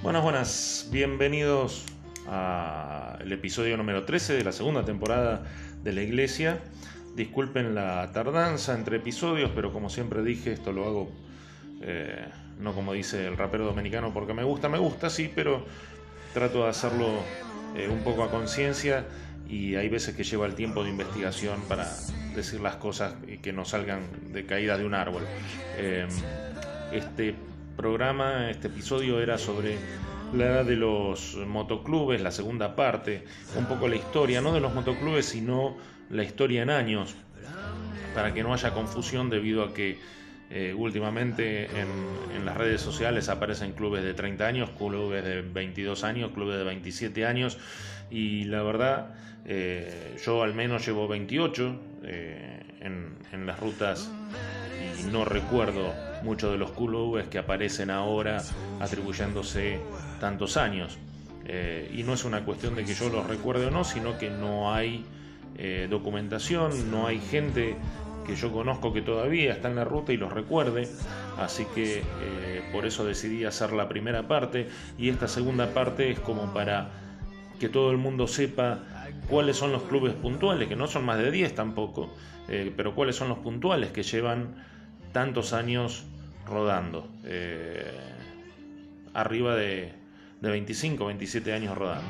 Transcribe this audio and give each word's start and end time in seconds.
Buenas, 0.00 0.22
buenas, 0.22 0.88
bienvenidos 0.92 1.84
al 2.28 3.32
episodio 3.32 3.76
número 3.76 4.04
13 4.04 4.34
de 4.34 4.44
la 4.44 4.52
segunda 4.52 4.84
temporada 4.84 5.42
de 5.82 5.92
la 5.92 6.02
iglesia. 6.02 6.60
Disculpen 7.16 7.74
la 7.74 8.12
tardanza 8.12 8.74
entre 8.74 8.98
episodios, 8.98 9.50
pero 9.56 9.72
como 9.72 9.90
siempre 9.90 10.22
dije, 10.22 10.52
esto 10.52 10.70
lo 10.70 10.86
hago 10.86 11.10
eh, 11.82 12.26
no 12.60 12.74
como 12.74 12.92
dice 12.92 13.26
el 13.26 13.36
rapero 13.36 13.64
dominicano 13.64 14.12
porque 14.12 14.34
me 14.34 14.44
gusta, 14.44 14.68
me 14.68 14.78
gusta, 14.78 15.10
sí, 15.10 15.30
pero 15.34 15.64
trato 16.32 16.62
de 16.62 16.70
hacerlo 16.70 17.08
eh, 17.76 17.88
un 17.88 18.00
poco 18.00 18.22
a 18.22 18.30
conciencia 18.30 19.04
y 19.48 19.74
hay 19.74 19.88
veces 19.88 20.14
que 20.14 20.22
lleva 20.22 20.46
el 20.46 20.54
tiempo 20.54 20.84
de 20.84 20.90
investigación 20.90 21.60
para 21.68 21.88
decir 22.36 22.60
las 22.60 22.76
cosas 22.76 23.14
y 23.26 23.38
que 23.38 23.52
no 23.52 23.64
salgan 23.64 24.02
de 24.32 24.46
caída 24.46 24.78
de 24.78 24.84
un 24.84 24.94
árbol. 24.94 25.22
Eh, 25.76 26.06
este 26.92 27.34
programa, 27.78 28.50
este 28.50 28.66
episodio 28.66 29.20
era 29.20 29.38
sobre 29.38 29.78
la 30.34 30.46
edad 30.46 30.64
de 30.64 30.74
los 30.74 31.36
motoclubes, 31.36 32.20
la 32.20 32.32
segunda 32.32 32.74
parte, 32.74 33.24
un 33.56 33.66
poco 33.66 33.86
la 33.86 33.94
historia, 33.94 34.40
no 34.40 34.52
de 34.52 34.58
los 34.58 34.74
motoclubes, 34.74 35.26
sino 35.26 35.76
la 36.10 36.24
historia 36.24 36.62
en 36.62 36.70
años, 36.70 37.14
para 38.16 38.34
que 38.34 38.42
no 38.42 38.52
haya 38.52 38.74
confusión 38.74 39.30
debido 39.30 39.62
a 39.62 39.72
que 39.72 39.96
eh, 40.50 40.74
últimamente 40.76 41.68
en, 41.70 42.44
las 42.44 42.56
redes 42.56 42.80
sociales 42.80 43.28
aparecen 43.28 43.72
clubes 43.72 44.02
de 44.02 44.12
30 44.12 44.44
años, 44.44 44.70
clubes 44.70 45.22
de 45.24 45.42
22 45.42 46.02
años, 46.02 46.32
clubes 46.32 46.58
de 46.58 46.64
27 46.64 47.26
años 47.26 47.58
y 48.10 48.44
la 48.44 48.62
verdad 48.62 49.14
eh, 49.44 50.16
yo 50.24 50.42
al 50.42 50.54
menos 50.54 50.84
llevo 50.84 51.06
28 51.06 51.80
eh, 52.02 52.60
en, 52.80 53.18
en 53.32 53.46
las 53.46 53.60
rutas 53.60 54.10
y 55.00 55.04
no 55.12 55.24
recuerdo 55.24 56.07
muchos 56.22 56.52
de 56.52 56.58
los 56.58 56.72
clubes 56.72 57.28
que 57.28 57.38
aparecen 57.38 57.90
ahora 57.90 58.42
atribuyéndose 58.80 59.80
tantos 60.20 60.56
años. 60.56 60.98
Eh, 61.50 61.90
y 61.94 62.02
no 62.02 62.12
es 62.12 62.24
una 62.24 62.44
cuestión 62.44 62.74
de 62.74 62.84
que 62.84 62.94
yo 62.94 63.08
los 63.08 63.26
recuerde 63.26 63.66
o 63.66 63.70
no, 63.70 63.82
sino 63.82 64.18
que 64.18 64.28
no 64.28 64.72
hay 64.72 65.04
eh, 65.56 65.86
documentación, 65.88 66.90
no 66.90 67.06
hay 67.06 67.20
gente 67.20 67.76
que 68.26 68.36
yo 68.36 68.52
conozco 68.52 68.92
que 68.92 69.00
todavía 69.00 69.52
está 69.52 69.68
en 69.68 69.76
la 69.76 69.84
ruta 69.84 70.12
y 70.12 70.18
los 70.18 70.30
recuerde, 70.30 70.86
así 71.38 71.64
que 71.74 72.00
eh, 72.00 72.62
por 72.70 72.84
eso 72.84 73.06
decidí 73.06 73.46
hacer 73.46 73.72
la 73.72 73.88
primera 73.88 74.28
parte 74.28 74.68
y 74.98 75.08
esta 75.08 75.26
segunda 75.26 75.72
parte 75.72 76.10
es 76.10 76.20
como 76.20 76.52
para 76.52 76.90
que 77.58 77.70
todo 77.70 77.90
el 77.90 77.96
mundo 77.96 78.26
sepa 78.26 78.80
cuáles 79.30 79.56
son 79.56 79.72
los 79.72 79.84
clubes 79.84 80.12
puntuales, 80.12 80.68
que 80.68 80.76
no 80.76 80.86
son 80.86 81.06
más 81.06 81.16
de 81.16 81.30
10 81.30 81.54
tampoco, 81.54 82.10
pero 82.46 82.94
cuáles 82.94 83.16
son 83.16 83.30
los 83.30 83.38
puntuales 83.38 83.90
que 83.90 84.02
llevan 84.02 84.54
tantos 85.18 85.52
años 85.52 86.04
rodando. 86.46 87.08
Eh, 87.24 87.90
arriba 89.14 89.56
de, 89.56 89.92
25, 90.40 91.06
27 91.06 91.52
años 91.54 91.76
rodando. 91.76 92.06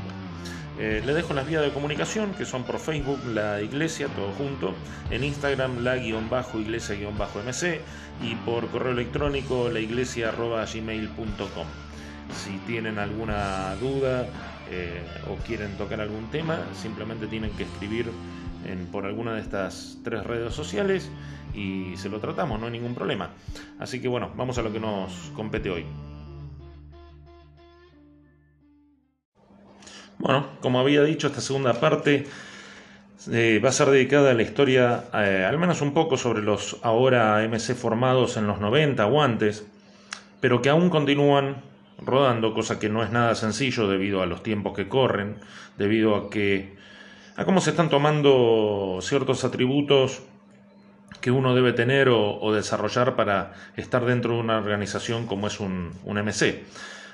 Eh, 0.79 1.03
le 1.07 1.15
dejo 1.15 1.33
las 1.33 1.47
vías 1.47 1.63
de 1.63 1.71
comunicación 1.71 2.35
que 2.35 2.45
son 2.45 2.65
por 2.65 2.79
Facebook, 2.79 3.19
la 3.33 3.63
iglesia, 3.63 4.09
todo 4.09 4.31
junto, 4.33 4.75
en 5.11 5.25
Instagram, 5.25 5.83
la 5.83 5.97
guion 5.97 6.29
bajo 6.29 6.61
iglesia 6.61 6.97
guion 6.97 7.17
bajo 7.17 7.39
mc 7.39 7.81
y 8.23 8.35
por 8.45 8.69
correo 8.69 8.93
electrónico, 8.93 9.71
la 9.71 9.81
iglesia 9.81 10.31
gmail.com. 10.31 11.67
Si 12.35 12.59
tienen 12.67 12.99
alguna 12.99 13.75
duda 13.77 14.27
eh, 14.71 15.03
o 15.31 15.37
quieren 15.47 15.79
tocar 15.79 16.03
algún 16.03 16.31
tema, 16.31 16.61
simplemente 16.75 17.27
tienen 17.27 17.53
que 17.53 17.63
escribir 17.63 18.13
por 18.91 19.07
alguna 19.07 19.35
de 19.35 19.41
estas 19.41 19.99
tres 20.05 20.25
redes 20.25 20.55
sociales 20.55 21.11
y 21.55 21.97
se 21.97 22.09
lo 22.09 22.21
tratamos, 22.21 22.61
no 22.61 22.67
hay 22.67 22.73
ningún 22.73 22.95
problema. 22.95 23.31
Así 23.79 24.01
que 24.01 24.09
bueno, 24.09 24.31
vamos 24.37 24.59
a 24.59 24.63
lo 24.63 24.73
que 24.73 24.81
nos 24.81 25.33
compete 25.35 25.71
hoy. 25.71 25.85
Bueno, 30.19 30.47
como 30.61 30.81
había 30.81 31.03
dicho, 31.03 31.29
esta 31.29 31.41
segunda 31.41 31.75
parte 31.75 32.27
eh, 33.31 33.61
va 33.65 33.69
a 33.69 33.73
ser 33.73 33.89
dedicada 33.91 34.31
a 34.31 34.35
la 34.35 34.43
historia, 34.43 35.05
eh, 35.15 35.45
al 35.49 35.59
menos 35.59 35.81
un 35.81 35.93
poco 35.93 36.17
sobre 36.17 36.43
los 36.43 36.79
ahora 36.83 37.47
MC 37.49 37.75
formados 37.75 38.37
en 38.37 38.47
los 38.47 38.61
90 38.61 39.07
o 39.07 39.23
antes, 39.23 39.67
pero 40.41 40.63
que 40.63 40.71
aún 40.71 40.91
continúan 40.91 41.63
rodando, 42.01 42.55
cosa 42.55 42.79
que 42.79 42.89
no 42.89 43.03
es 43.03 43.11
nada 43.11 43.35
sencillo 43.35 43.89
debido 43.89 44.23
a 44.23 44.27
los 44.27 44.43
tiempos 44.43 44.75
que 44.75 44.89
corren, 44.89 45.37
debido 45.77 46.17
a 46.17 46.31
que 46.31 46.78
a 47.39 47.45
cómo 47.45 47.61
se 47.61 47.71
están 47.71 47.89
tomando 47.89 48.99
ciertos 49.01 49.45
atributos 49.45 50.23
que 51.21 51.31
uno 51.31 51.55
debe 51.55 51.73
tener 51.73 52.09
o, 52.09 52.53
desarrollar 52.53 53.15
para 53.15 53.53
estar 53.77 54.05
dentro 54.05 54.35
de 54.35 54.41
una 54.41 54.59
organización 54.59 55.27
como 55.29 55.47
es 55.47 55.61
un, 55.61 55.93
MC. 56.05 56.65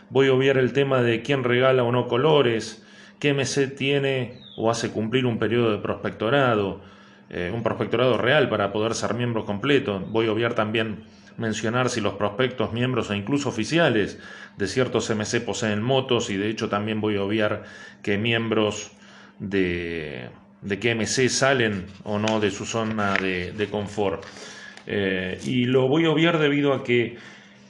Voy 0.09 0.29
a 0.29 0.33
obviar 0.33 0.57
el 0.57 0.73
tema 0.73 1.03
de 1.03 1.21
quién 1.21 1.45
regala 1.45 1.83
o 1.83 1.93
no 1.93 2.09
colores, 2.09 2.83
qué 3.19 3.35
MC 3.35 3.77
tiene 3.77 4.41
o 4.57 4.71
hace 4.71 4.91
cumplir 4.91 5.27
un 5.27 5.39
periodo 5.39 5.73
de 5.73 5.79
prospectorado, 5.79 6.81
eh, 7.29 7.53
un 7.55 7.63
prospectorado 7.63 8.17
real 8.17 8.49
para 8.49 8.73
poder 8.73 8.95
ser 8.95 9.13
miembro 9.13 9.45
completo. 9.45 10.01
Voy 10.09 10.29
a 10.29 10.33
obviar 10.33 10.55
también 10.55 11.05
mencionar 11.37 11.91
si 11.91 12.01
los 12.01 12.15
prospectos, 12.15 12.73
miembros 12.73 13.11
e 13.11 13.17
incluso 13.17 13.51
oficiales 13.51 14.19
de 14.57 14.69
ciertos 14.69 15.11
MC 15.11 15.43
poseen 15.45 15.83
motos 15.83 16.31
y 16.31 16.39
de 16.39 16.49
hecho 16.49 16.71
también 16.71 17.03
voy 17.03 17.17
a 17.17 17.23
obviar 17.25 17.65
que 18.03 18.17
miembros 18.17 18.91
de, 19.39 20.29
de 20.65 20.79
que 20.79 20.95
MC 20.95 21.29
salen 21.29 21.87
o 22.05 22.19
no 22.19 22.41
de 22.41 22.51
su 22.51 22.65
zona 22.65 23.15
de, 23.15 23.69
confort. 23.71 24.25
Eh, 24.87 25.39
y 25.45 25.67
lo 25.67 25.89
voy 25.89 26.07
a 26.07 26.11
obviar 26.11 26.39
debido 26.39 26.73
a 26.73 26.83
que 26.83 27.17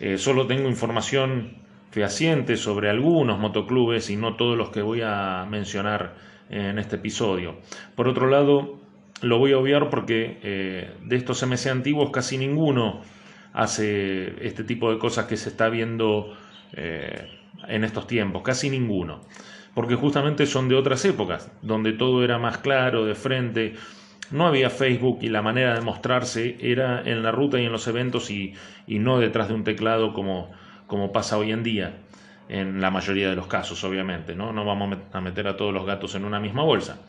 eh, 0.01 0.19
solo 0.19 0.47
tengo 0.47 0.69
información 0.69 1.59
fehaciente 1.91 2.57
sobre 2.57 2.91
algunos 2.91 3.39
motoclubes 3.39 4.11
y 4.11 4.17
no 4.17 4.37
todos 4.37 4.57
los 4.57 4.71
que 4.71 4.83
voy 4.83 5.03
a 5.05 5.47
mencionar 5.49 6.15
en 6.51 6.79
este 6.79 6.97
episodio. 6.97 7.59
Por 7.95 8.09
otro 8.09 8.29
lado, 8.29 8.81
lo 9.23 9.39
voy 9.39 9.53
a 9.53 9.59
obviar 9.59 9.91
porque 9.91 10.39
eh, 10.43 10.93
de 11.05 11.17
estos 11.17 11.43
MC 11.45 11.71
antiguos 11.71 12.11
casi 12.11 12.39
ninguno 12.39 13.03
hace 13.53 14.45
este 14.45 14.65
tipo 14.65 14.91
de 14.93 14.99
cosas 14.99 15.27
que 15.27 15.37
se 15.37 15.49
está 15.49 15.69
viendo 15.69 16.37
en 16.77 17.85
estos 17.85 18.09
tiempos, 18.09 18.43
casi 18.43 18.69
ninguno 18.69 19.21
porque 19.75 19.97
justamente 19.97 20.47
son 20.47 20.69
de 20.69 20.77
otras 20.77 21.05
épocas, 21.05 21.51
donde 21.63 21.93
todo 21.93 22.25
era 22.25 22.39
más 22.39 22.59
claro, 22.59 23.05
de 23.05 23.15
frente, 23.15 23.75
no 24.31 24.47
había 24.47 24.71
Facebook 24.71 25.19
y 25.23 25.29
la 25.29 25.43
manera 25.43 25.75
de 25.75 25.81
mostrarse 25.81 26.57
era 26.61 27.03
en 27.05 27.23
la 27.23 27.33
ruta 27.33 27.61
y 27.61 27.67
en 27.67 27.73
los 27.73 27.87
eventos 27.89 28.31
y, 28.31 28.55
no 28.87 29.19
detrás 29.19 29.49
de 29.49 29.55
un 29.55 29.65
teclado 29.65 30.13
como, 30.13 30.51
como 30.87 31.13
pasa 31.13 31.39
hoy 31.39 31.53
en 31.53 31.63
día, 31.63 31.99
en 32.49 32.81
la 32.81 32.91
mayoría 32.91 33.29
de 33.29 33.37
los 33.37 33.47
casos, 33.47 33.83
obviamente, 33.85 34.35
¿no? 34.35 34.53
No 34.53 34.65
vamos 34.65 34.97
a 35.13 35.21
meter 35.21 35.49
a 35.49 35.57
todos 35.57 35.73
los 35.73 35.87
gatos 35.87 36.15
en 36.15 36.25
una 36.25 36.41
misma 36.41 36.63
bolsa. 36.63 37.01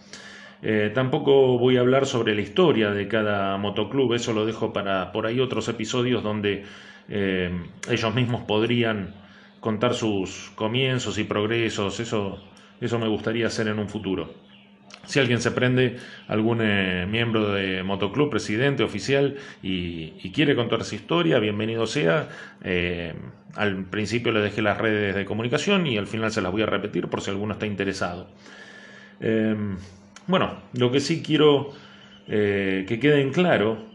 Eh, 0.61 0.91
tampoco 0.93 1.59
voy 1.59 1.77
a 1.77 1.81
hablar 1.81 2.05
sobre 2.05 2.33
la 2.33 2.41
historia 2.41 2.91
de 2.91 3.07
cada 3.07 3.57
motoclub, 3.57 4.13
eso 4.13 4.33
lo 4.33 4.45
dejo 4.45 4.73
para 4.73 5.11
por 5.11 5.27
ahí 5.27 5.39
otros 5.39 5.67
episodios 5.67 6.23
donde 6.23 6.63
eh, 7.09 7.51
ellos 7.89 8.15
mismos 8.15 8.43
podrían 8.43 9.13
contar 9.59 9.93
sus 9.93 10.51
comienzos 10.55 11.17
y 11.17 11.23
progresos, 11.23 11.99
eso 11.99 12.41
eso 12.85 12.99
me 12.99 13.07
gustaría 13.07 13.47
hacer 13.47 13.67
en 13.67 13.79
un 13.79 13.89
futuro. 13.89 14.33
Si 15.05 15.19
alguien 15.19 15.39
se 15.39 15.51
prende, 15.51 15.97
algún 16.27 16.61
eh, 16.61 17.05
miembro 17.05 17.51
de 17.51 17.83
motoclub, 17.83 18.29
presidente, 18.29 18.83
oficial, 18.83 19.35
y, 19.61 20.11
quiere 20.31 20.55
contar 20.55 20.83
su 20.83 20.95
historia, 20.95 21.39
bienvenido 21.39 21.85
sea. 21.85 22.27
Eh, 22.63 23.13
al 23.53 23.85
principio 23.85 24.31
le 24.31 24.41
dejé 24.41 24.61
las 24.61 24.77
redes 24.77 25.15
de 25.15 25.25
comunicación 25.25 25.87
y 25.87 25.97
al 25.97 26.07
final 26.07 26.31
se 26.31 26.41
las 26.41 26.51
voy 26.51 26.63
a 26.63 26.65
repetir 26.65 27.07
por 27.07 27.21
si 27.21 27.29
alguno 27.29 27.53
está 27.53 27.65
interesado. 27.65 28.27
Em, 29.19 29.77
bueno, 30.27 30.61
lo 30.73 30.91
que 30.91 30.99
sí 30.99 31.21
quiero 31.21 31.71
eh, 32.27 32.85
que 32.87 32.99
quede 32.99 33.21
en 33.21 33.31
claro 33.31 33.93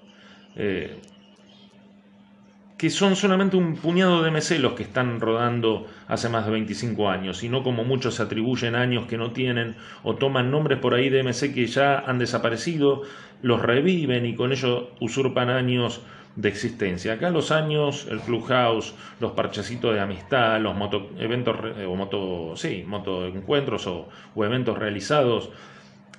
que 2.81 2.89
son 2.89 3.15
solamente 3.15 3.59
un 3.59 3.77
puñado 3.77 4.23
de 4.23 4.31
MC 4.31 4.59
los 4.59 4.73
que 4.73 4.85
están 4.85 5.21
rodando 5.21 5.87
hace 6.09 6.31
más 6.31 6.47
de 6.47 6.53
25 6.53 7.11
años, 7.11 7.45
y 7.45 7.51
no 7.51 7.63
como 7.63 7.85
muchos 7.85 8.15
se 8.15 8.23
atribuyen 8.23 8.75
años 8.75 9.05
que 9.05 9.19
no 9.19 9.33
tienen 9.33 9.77
o 10.03 10.15
toman 10.15 10.51
nombres 10.51 10.79
por 10.79 10.95
ahí 10.95 11.11
de 11.11 11.23
MC 11.23 11.53
que 11.53 11.67
ya 11.67 11.99
han 11.99 12.19
desaparecido, 12.19 13.03
los 13.43 13.61
reviven 13.61 14.25
y 14.25 14.35
con 14.35 14.51
ello 14.51 14.93
usurpan 14.99 15.51
años 15.51 16.01
de 16.37 16.49
existencia. 16.49 17.13
Acá 17.13 17.29
los 17.29 17.51
años, 17.51 18.07
el 18.11 18.21
Clubhouse, 18.21 18.95
los 19.21 19.33
parchecitos 19.33 19.93
de 19.93 20.01
amistad, 20.01 20.59
los 20.59 20.75
moto, 20.75 21.11
eventos 21.19 21.57
o 21.87 21.97
moto, 21.97 22.57
sí, 22.57 22.83
moto 22.87 23.27
encuentros 23.27 23.87
o, 23.89 24.09
o 24.35 24.45
eventos 24.47 24.79
realizados, 24.79 25.51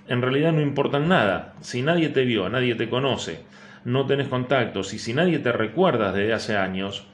en 0.07 0.21
realidad 0.21 0.53
no 0.53 0.62
importan 0.62 1.07
nada. 1.07 1.56
Si 1.62 1.81
nadie 1.81 2.09
te 2.09 2.24
vio, 2.24 2.50
nadie 2.50 2.75
te 2.75 2.88
conoce, 2.88 3.45
no 3.86 4.06
tenés 4.06 4.28
contactos 4.28 4.94
y 4.94 5.00
si 5.00 5.13
nadie 5.13 5.39
te 5.39 5.51
recuerda 5.51 6.12
desde 6.12 6.33
hace 6.33 6.57
años, 6.57 7.06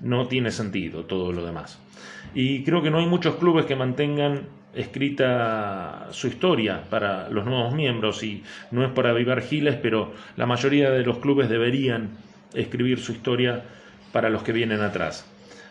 no 0.00 0.26
tiene 0.26 0.50
sentido 0.50 1.04
todo 1.04 1.32
lo 1.32 1.44
demás. 1.44 1.80
Y 2.34 2.64
creo 2.64 2.82
que 2.82 2.90
no 2.90 2.98
hay 2.98 3.06
muchos 3.06 3.36
clubes 3.36 3.66
que 3.66 3.76
mantengan 3.76 4.46
escrita 4.74 6.08
su 6.10 6.28
historia 6.28 6.82
para 6.88 7.28
los 7.28 7.44
nuevos 7.44 7.74
miembros 7.74 8.22
y 8.22 8.42
no 8.70 8.84
es 8.84 8.90
para 8.92 9.10
avivar 9.10 9.42
giles, 9.42 9.76
pero 9.76 10.12
la 10.36 10.46
mayoría 10.46 10.90
de 10.90 11.02
los 11.04 11.18
clubes 11.18 11.48
deberían 11.48 12.10
escribir 12.54 12.98
su 13.00 13.12
historia 13.12 13.62
para 14.12 14.30
los 14.30 14.42
que 14.42 14.52
vienen 14.52 14.80
atrás. 14.80 15.26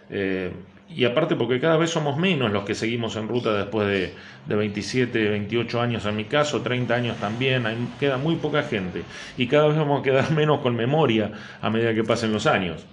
Eh, 0.09 0.51
y 0.95 1.05
aparte 1.05 1.35
porque 1.35 1.59
cada 1.59 1.77
vez 1.77 1.89
somos 1.89 2.17
menos 2.17 2.51
los 2.51 2.63
que 2.63 2.75
seguimos 2.75 3.15
en 3.15 3.27
ruta 3.27 3.53
después 3.53 3.87
de, 3.87 4.13
de 4.45 4.55
27, 4.55 5.29
28 5.29 5.81
años 5.81 6.05
en 6.05 6.15
mi 6.15 6.25
caso, 6.25 6.61
30 6.61 6.93
años 6.93 7.17
también, 7.17 7.63
queda 7.99 8.17
muy 8.17 8.35
poca 8.35 8.63
gente 8.63 9.03
y 9.37 9.47
cada 9.47 9.67
vez 9.67 9.77
vamos 9.77 10.01
a 10.01 10.03
quedar 10.03 10.31
menos 10.35 10.59
con 10.59 10.75
memoria 10.75 11.31
a 11.61 11.69
medida 11.69 11.93
que 11.93 12.03
pasen 12.03 12.31
los 12.33 12.45
años. 12.45 12.85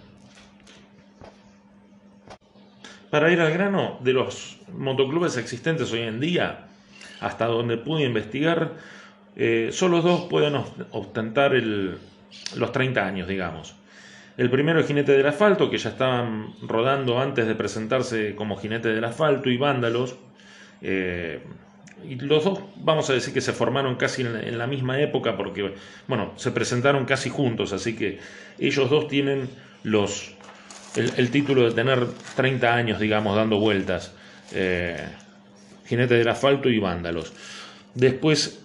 Para 3.11 3.33
ir 3.33 3.41
al 3.41 3.53
grano, 3.53 3.99
de 4.01 4.13
los 4.13 4.59
motoclubes 4.77 5.39
existentes 5.39 5.91
hoy 5.93 6.01
en 6.01 6.21
día, 6.21 6.67
hasta 7.21 7.47
donde 7.47 7.79
pude 7.79 8.05
investigar, 8.05 8.75
eh, 9.35 9.71
solo 9.73 10.03
dos 10.03 10.23
pueden 10.23 10.55
ostentar 10.91 11.53
los 11.55 12.73
30 12.73 13.07
años, 13.07 13.27
digamos. 13.27 13.75
El 14.39 14.51
primero 14.51 14.79
es 14.79 14.87
Jinete 14.87 15.11
del 15.11 15.27
Asfalto, 15.27 15.69
que 15.69 15.79
ya 15.79 15.91
estaban 15.91 16.55
rodando 16.63 17.19
antes 17.19 17.49
de 17.49 17.57
presentarse 17.57 18.37
como 18.37 18.57
Jinete 18.57 18.89
del 18.89 19.03
Asfalto 19.03 19.51
y 19.51 19.57
Vándalos. 19.57 20.15
Eh, 20.81 21.41
y 22.09 22.15
los 22.15 22.45
dos, 22.45 22.61
vamos 22.77 23.11
a 23.11 23.15
decir 23.15 23.35
que 23.35 23.41
se 23.41 23.53
formaron 23.53 23.97
casi 23.97 24.23
en, 24.23 24.57
la 24.57 24.69
misma 24.69 25.01
época 25.01 25.37
porque, 25.37 25.75
bueno, 26.07 26.35
se 26.37 26.53
presentaron 26.53 27.05
casi 27.05 27.31
juntos, 27.31 27.73
así 27.73 27.97
que 27.97 28.21
ellos 28.61 28.89
dos 28.89 29.09
tienen 29.09 29.51
los, 29.83 30.33
el, 30.95 31.31
título 31.33 31.65
de 31.65 31.73
tener 31.75 32.07
30 32.37 32.73
años, 32.73 33.01
digamos, 33.01 33.35
dando 33.35 33.59
vueltas. 33.59 34.15
Eh, 34.53 35.05
Jinete 35.87 36.15
del 36.15 36.29
Asfalto 36.29 36.69
y 36.69 36.79
Vándalos. 36.79 37.33
Después 37.93 38.65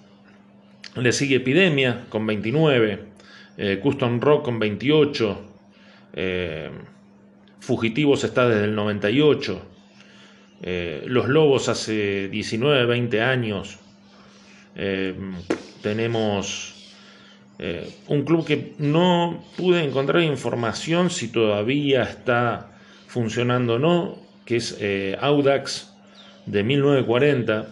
le 0.96 1.12
sigue 1.14 1.38
Epidemia 1.38 2.06
con 2.10 2.28
29, 2.28 3.00
eh, 3.58 3.80
Custom 3.82 4.20
Rock 4.22 4.46
con 4.46 4.60
28, 4.60 5.53
eh, 6.14 6.70
Fugitivos 7.60 8.24
está 8.24 8.48
desde 8.48 8.66
el 8.66 8.76
98. 8.76 9.62
Eh, 10.62 11.04
Los 11.08 11.28
Lobos 11.30 11.70
hace 11.70 12.28
19, 12.30 12.86
20 12.86 13.22
años. 13.22 13.80
Eh, 14.76 15.16
tenemos 15.82 16.70
un 18.08 18.24
club 18.24 18.46
que 18.46 18.74
no 18.80 19.42
pude 19.56 19.86
encontrar 19.86 20.22
información 20.24 21.10
si 21.10 21.30
todavía 21.30 22.04
está 22.04 22.72
funcionando 23.08 23.76
o 23.76 23.80
no, 23.80 24.20
que 24.44 24.58
es 24.58 24.78
Audax 25.22 25.94
de 26.46 26.64
1940. 26.64 27.68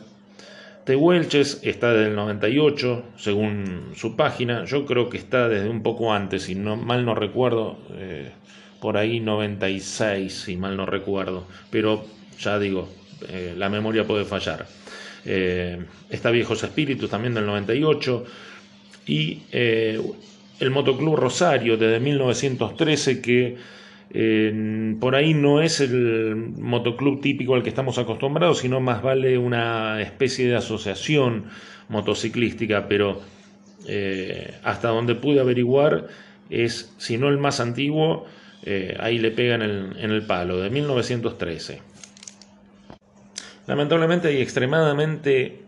Tehuelches 0.86 1.60
está 1.64 1.94
desde 1.94 2.10
el 2.10 2.16
98, 2.16 3.04
según 3.18 3.92
su 3.96 4.16
página. 4.16 4.66
Yo 4.66 4.86
creo 4.86 5.10
que 5.10 5.18
está 5.18 5.48
desde 5.48 5.70
un 5.70 5.84
poco 5.84 6.14
antes, 6.14 6.44
si 6.44 6.56
no, 6.56 6.76
mal 6.76 7.06
no 7.06 7.14
recuerdo, 7.14 7.78
eh, 7.96 8.32
por 8.80 8.98
ahí 8.98 9.20
96, 9.20 10.34
si 10.34 10.58
mal 10.58 10.76
no 10.76 10.86
recuerdo. 10.86 11.46
Pero 11.70 12.06
ya 12.40 12.58
digo, 12.58 12.90
eh, 13.30 13.54
la 13.56 13.70
memoria 13.70 14.08
puede 14.08 14.26
fallar. 14.26 14.66
Eh, 15.24 15.86
está 16.10 16.32
Viejos 16.32 16.64
Espíritus 16.64 17.10
también 17.10 17.36
del 17.36 17.46
98. 17.46 18.26
Y 19.06 19.42
el 19.52 20.70
Motoclub 20.70 21.16
Rosario 21.16 21.76
desde 21.76 22.00
1913 22.00 23.22
que 23.22 23.58
por 25.00 25.16
ahí 25.16 25.34
no 25.34 25.62
es 25.62 25.80
el 25.80 26.36
motoclub 26.58 27.22
típico 27.22 27.56
al 27.56 27.64
que 27.64 27.70
estamos 27.70 27.98
acostumbrados, 27.98 28.60
sino 28.60 28.82
más 28.82 29.02
vale 29.02 29.38
una 29.38 30.02
especie 30.02 30.48
de 30.48 30.58
asociación 30.58 31.46
motociclística, 31.88 32.88
pero 32.88 33.22
eh, 33.88 34.54
hasta 34.64 34.90
donde 34.90 35.16
pude 35.16 35.40
averiguar 35.40 36.08
es, 36.50 36.94
si 36.98 37.18
no 37.18 37.30
el 37.30 37.38
más 37.38 37.60
antiguo, 37.62 38.26
eh, 38.64 38.98
ahí 39.00 39.18
le 39.18 39.32
pegan 39.32 39.62
en, 39.62 40.12
el 40.12 40.26
palo, 40.26 40.60
de 40.60 40.70
1913. 40.70 41.82
Lamentablemente 43.68 44.28
hay 44.28 44.42
extremadamente 44.42 45.62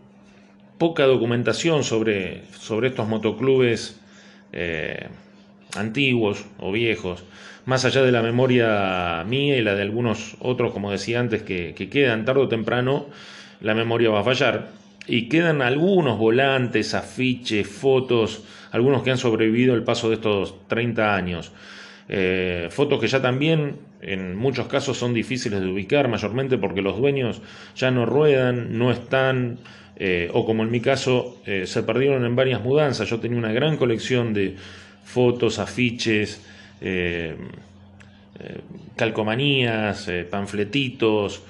poca 0.76 1.04
documentación 1.04 1.82
sobre, 1.82 2.42
sobre 2.52 2.88
estos 2.88 3.08
motoclubes 3.08 4.00
eh, 4.52 5.08
antiguos 5.76 6.44
o 6.58 6.72
viejos 6.72 7.24
más 7.66 7.84
allá 7.84 8.02
de 8.02 8.12
la 8.12 8.22
memoria 8.22 9.24
mía 9.26 9.56
y 9.56 9.62
la 9.62 9.74
de 9.74 9.82
algunos 9.82 10.36
otros, 10.40 10.72
como 10.72 10.90
decía 10.90 11.20
antes, 11.20 11.42
que, 11.42 11.74
quedan 11.74 12.24
tarde 12.24 12.42
o 12.42 12.48
temprano, 12.48 13.06
la 13.60 13.74
memoria 13.74 14.10
va 14.10 14.20
a 14.20 14.24
fallar. 14.24 14.68
Y 15.06 15.28
quedan 15.28 15.62
algunos 15.62 16.18
volantes, 16.18 16.94
afiches, 16.94 17.66
fotos, 17.66 18.44
algunos 18.72 19.02
que 19.02 19.10
han 19.10 19.18
sobrevivido 19.18 19.74
el 19.74 19.82
paso 19.82 20.08
de 20.08 20.16
estos 20.16 20.66
30 20.68 21.14
años. 21.14 21.52
Eh, 22.08 22.68
fotos 22.70 23.00
que 23.00 23.08
ya 23.08 23.22
también 23.22 23.76
en 24.02 24.36
muchos 24.36 24.66
casos 24.66 24.98
son 24.98 25.14
difíciles 25.14 25.60
de 25.60 25.66
ubicar, 25.66 26.08
mayormente 26.08 26.58
porque 26.58 26.82
los 26.82 26.98
dueños 26.98 27.40
ya 27.74 27.90
no 27.90 28.04
ruedan, 28.04 28.76
no 28.76 28.92
están, 28.92 29.58
eh, 29.96 30.28
o 30.32 30.44
como 30.44 30.62
en 30.62 30.70
mi 30.70 30.80
caso, 30.80 31.40
eh, 31.46 31.66
se 31.66 31.82
perdieron 31.82 32.26
en 32.26 32.36
varias 32.36 32.62
mudanzas. 32.62 33.08
Yo 33.08 33.20
tenía 33.20 33.38
una 33.38 33.52
gran 33.52 33.78
colección 33.78 34.34
de 34.34 34.56
fotos, 35.04 35.58
afiches, 35.58 36.42
eh, 36.80 37.36
eh, 38.40 38.60
calcomanías, 38.96 40.08
eh, 40.08 40.24
panfletitos, 40.28 41.42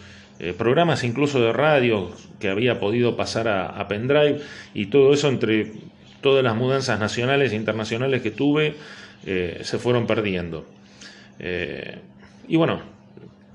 programas 0.58 1.04
incluso 1.04 1.40
de 1.40 1.52
radio 1.52 2.10
que 2.40 2.48
había 2.48 2.80
podido 2.80 3.16
pasar 3.16 3.46
a, 3.48 3.86
pendrive 3.88 4.40
y 4.74 4.86
todo 4.86 5.14
eso 5.14 5.28
entre 5.28 5.72
todas 6.20 6.42
las 6.42 6.56
mudanzas 6.56 6.98
nacionales 6.98 7.52
e 7.52 7.56
internacionales 7.56 8.20
que 8.20 8.32
tuve 8.32 8.74
se 9.24 9.78
fueron 9.78 10.06
perdiendo. 10.08 10.66
y 12.48 12.56
bueno, 12.56 12.82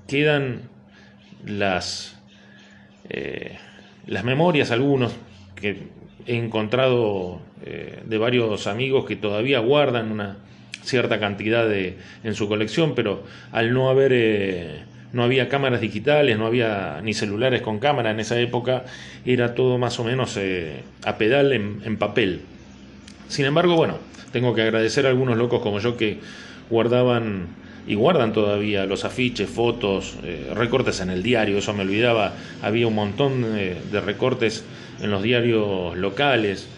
quedan 0.08 0.62
las, 1.44 2.18
las 4.06 4.24
memorias, 4.24 4.70
algunos 4.70 5.12
que 5.54 5.82
he 6.26 6.36
encontrado 6.36 7.42
de 7.62 8.18
varios 8.18 8.66
amigos 8.66 9.04
que 9.04 9.16
todavía 9.16 9.60
guardan 9.60 10.10
una, 10.10 10.38
cierta 10.82 11.20
cantidad 11.20 11.68
de, 11.68 11.96
en 12.24 12.34
su 12.34 12.48
colección, 12.48 12.94
pero 12.94 13.22
al 13.52 13.72
no 13.72 13.90
haber, 13.90 14.12
eh, 14.14 14.80
no 15.12 15.22
había 15.22 15.48
cámaras 15.48 15.80
digitales, 15.80 16.38
no 16.38 16.46
había 16.46 17.00
ni 17.02 17.14
celulares 17.14 17.62
con 17.62 17.78
cámara 17.78 18.10
en 18.10 18.20
esa 18.20 18.38
época, 18.38 18.84
era 19.24 19.54
todo 19.54 19.78
más 19.78 19.98
o 19.98 20.04
menos 20.04 20.36
eh, 20.36 20.82
a 21.04 21.16
pedal 21.18 21.52
en, 21.52 21.96
papel. 21.96 22.42
Sin 23.28 23.44
embargo, 23.44 23.76
bueno, 23.76 23.98
tengo 24.32 24.54
que 24.54 24.62
agradecer 24.62 25.06
a 25.06 25.10
algunos 25.10 25.36
locos 25.36 25.60
como 25.62 25.80
yo 25.80 25.96
que 25.96 26.18
guardaban 26.68 27.48
y 27.86 27.94
guardan 27.94 28.32
todavía 28.32 28.84
los 28.86 29.04
afiches, 29.04 29.48
fotos, 29.48 30.16
eh, 30.22 30.52
recortes 30.54 31.00
en 31.00 31.10
el 31.10 31.22
diario, 31.22 31.58
eso 31.58 31.72
me 31.72 31.82
olvidaba, 31.82 32.34
había 32.62 32.86
un 32.86 32.94
montón 32.94 33.42
de 33.42 34.00
recortes 34.00 34.64
en 35.00 35.10
los 35.10 35.22
diarios 35.22 35.96
locales 35.96 36.68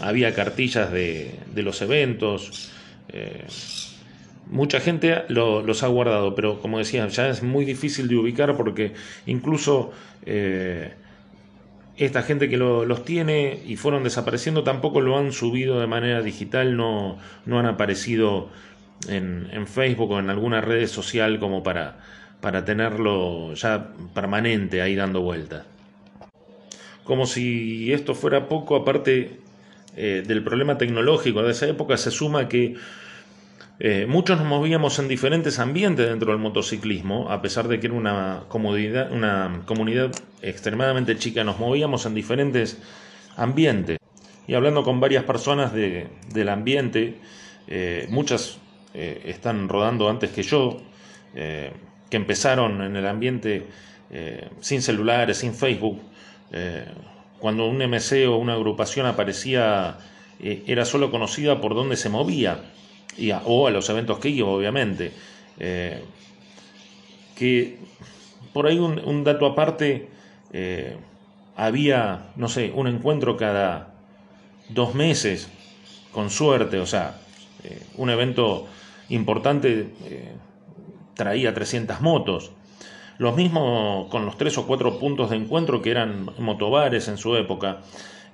había 0.00 0.34
cartillas 0.34 0.90
de, 0.90 1.38
los 1.54 1.80
eventos. 1.82 2.70
Eh, 3.08 3.44
mucha 4.50 4.80
gente 4.80 5.24
los 5.28 5.82
ha 5.82 5.86
guardado, 5.88 6.34
pero 6.34 6.60
como 6.60 6.78
decía, 6.78 7.06
ya 7.08 7.28
es 7.28 7.42
muy 7.42 7.64
difícil 7.64 8.08
de 8.08 8.16
ubicar 8.16 8.56
porque 8.56 8.94
incluso 9.26 9.92
eh, 10.26 10.94
esta 11.96 12.22
gente 12.22 12.48
que 12.48 12.56
los 12.56 13.04
tiene 13.04 13.60
y 13.66 13.76
fueron 13.76 14.04
desapareciendo 14.04 14.64
tampoco 14.64 15.00
lo 15.00 15.18
han 15.18 15.32
subido 15.32 15.80
de 15.80 15.86
manera 15.86 16.22
digital, 16.22 16.76
no, 16.76 17.18
no 17.46 17.58
han 17.58 17.66
aparecido 17.66 18.48
en, 19.08 19.48
en, 19.52 19.66
Facebook 19.66 20.10
o 20.10 20.18
en 20.18 20.30
alguna 20.30 20.60
red 20.60 20.86
social 20.86 21.38
como 21.38 21.62
para, 21.62 21.98
para 22.40 22.64
tenerlo 22.64 23.54
ya 23.54 23.88
permanente 24.14 24.82
ahí 24.82 24.94
dando 24.94 25.20
vueltas. 25.20 25.64
Como 27.04 27.26
si 27.26 27.92
esto 27.92 28.14
fuera 28.14 28.48
poco, 28.48 28.76
aparte 28.76 29.40
eh, 29.96 30.22
del 30.26 30.44
problema 30.44 30.78
tecnológico 30.78 31.42
de 31.42 31.50
esa 31.50 31.66
época 31.66 31.96
se 31.96 32.10
suma 32.10 32.48
que 32.48 32.76
eh, 33.80 34.06
muchos 34.08 34.38
nos 34.38 34.46
movíamos 34.46 34.98
en 34.98 35.08
diferentes 35.08 35.58
ambientes 35.58 36.08
dentro 36.08 36.32
del 36.32 36.40
motociclismo, 36.40 37.30
a 37.30 37.42
pesar 37.42 37.66
de 37.66 37.80
que 37.80 37.86
era 37.86 37.96
una, 37.96 38.44
una 39.10 39.62
comunidad 39.66 40.12
extremadamente 40.42 41.16
chica, 41.16 41.44
nos 41.44 41.58
movíamos 41.58 42.06
en 42.06 42.14
diferentes 42.14 42.80
ambientes. 43.36 43.98
Y 44.46 44.54
hablando 44.54 44.84
con 44.84 45.00
varias 45.00 45.24
personas 45.24 45.72
del 45.72 46.48
ambiente, 46.48 47.18
eh, 47.68 48.06
muchas 48.10 48.58
están 48.92 49.68
rodando 49.68 50.10
antes 50.10 50.30
que 50.30 50.42
yo, 50.42 50.82
que 51.32 52.16
empezaron 52.16 52.82
en 52.82 52.96
el 52.96 53.06
ambiente 53.06 53.66
sin 54.60 54.82
celulares, 54.82 55.38
sin 55.38 55.54
Facebook, 55.54 56.02
cuando 57.40 57.66
un 57.66 57.78
MC 57.78 58.26
o 58.28 58.36
una 58.36 58.52
agrupación 58.52 59.06
aparecía, 59.06 59.98
eh, 60.38 60.62
era 60.66 60.84
solo 60.84 61.10
conocida 61.10 61.60
por 61.60 61.74
dónde 61.74 61.96
se 61.96 62.10
movía, 62.10 62.60
y 63.16 63.32
o 63.32 63.66
a 63.66 63.70
los 63.70 63.88
eventos 63.88 64.18
que 64.18 64.28
iba, 64.28 64.48
obviamente. 64.48 65.12
Eh, 65.58 66.04
que 67.34 67.78
por 68.52 68.66
ahí 68.66 68.78
un, 68.78 69.24
dato 69.24 69.46
aparte, 69.46 70.10
eh, 70.52 70.96
había, 71.56 72.30
no 72.36 72.48
sé, 72.48 72.70
un 72.74 72.86
encuentro 72.86 73.36
cada 73.36 73.94
dos 74.68 74.94
meses, 74.94 75.48
con 76.12 76.30
suerte, 76.30 76.78
o 76.78 76.86
sea, 76.86 77.18
un 77.96 78.10
evento 78.10 78.66
importante 79.10 79.88
traía 81.14 81.52
300 81.54 82.00
motos. 82.00 82.50
Lo 83.20 83.32
mismo 83.32 84.08
con 84.10 84.24
los 84.24 84.38
tres 84.38 84.56
o 84.56 84.66
cuatro 84.66 84.98
puntos 84.98 85.28
de 85.28 85.36
encuentro 85.36 85.82
que 85.82 85.90
eran 85.90 86.30
motobares 86.38 87.06
en 87.06 87.18
su 87.18 87.36
época. 87.36 87.82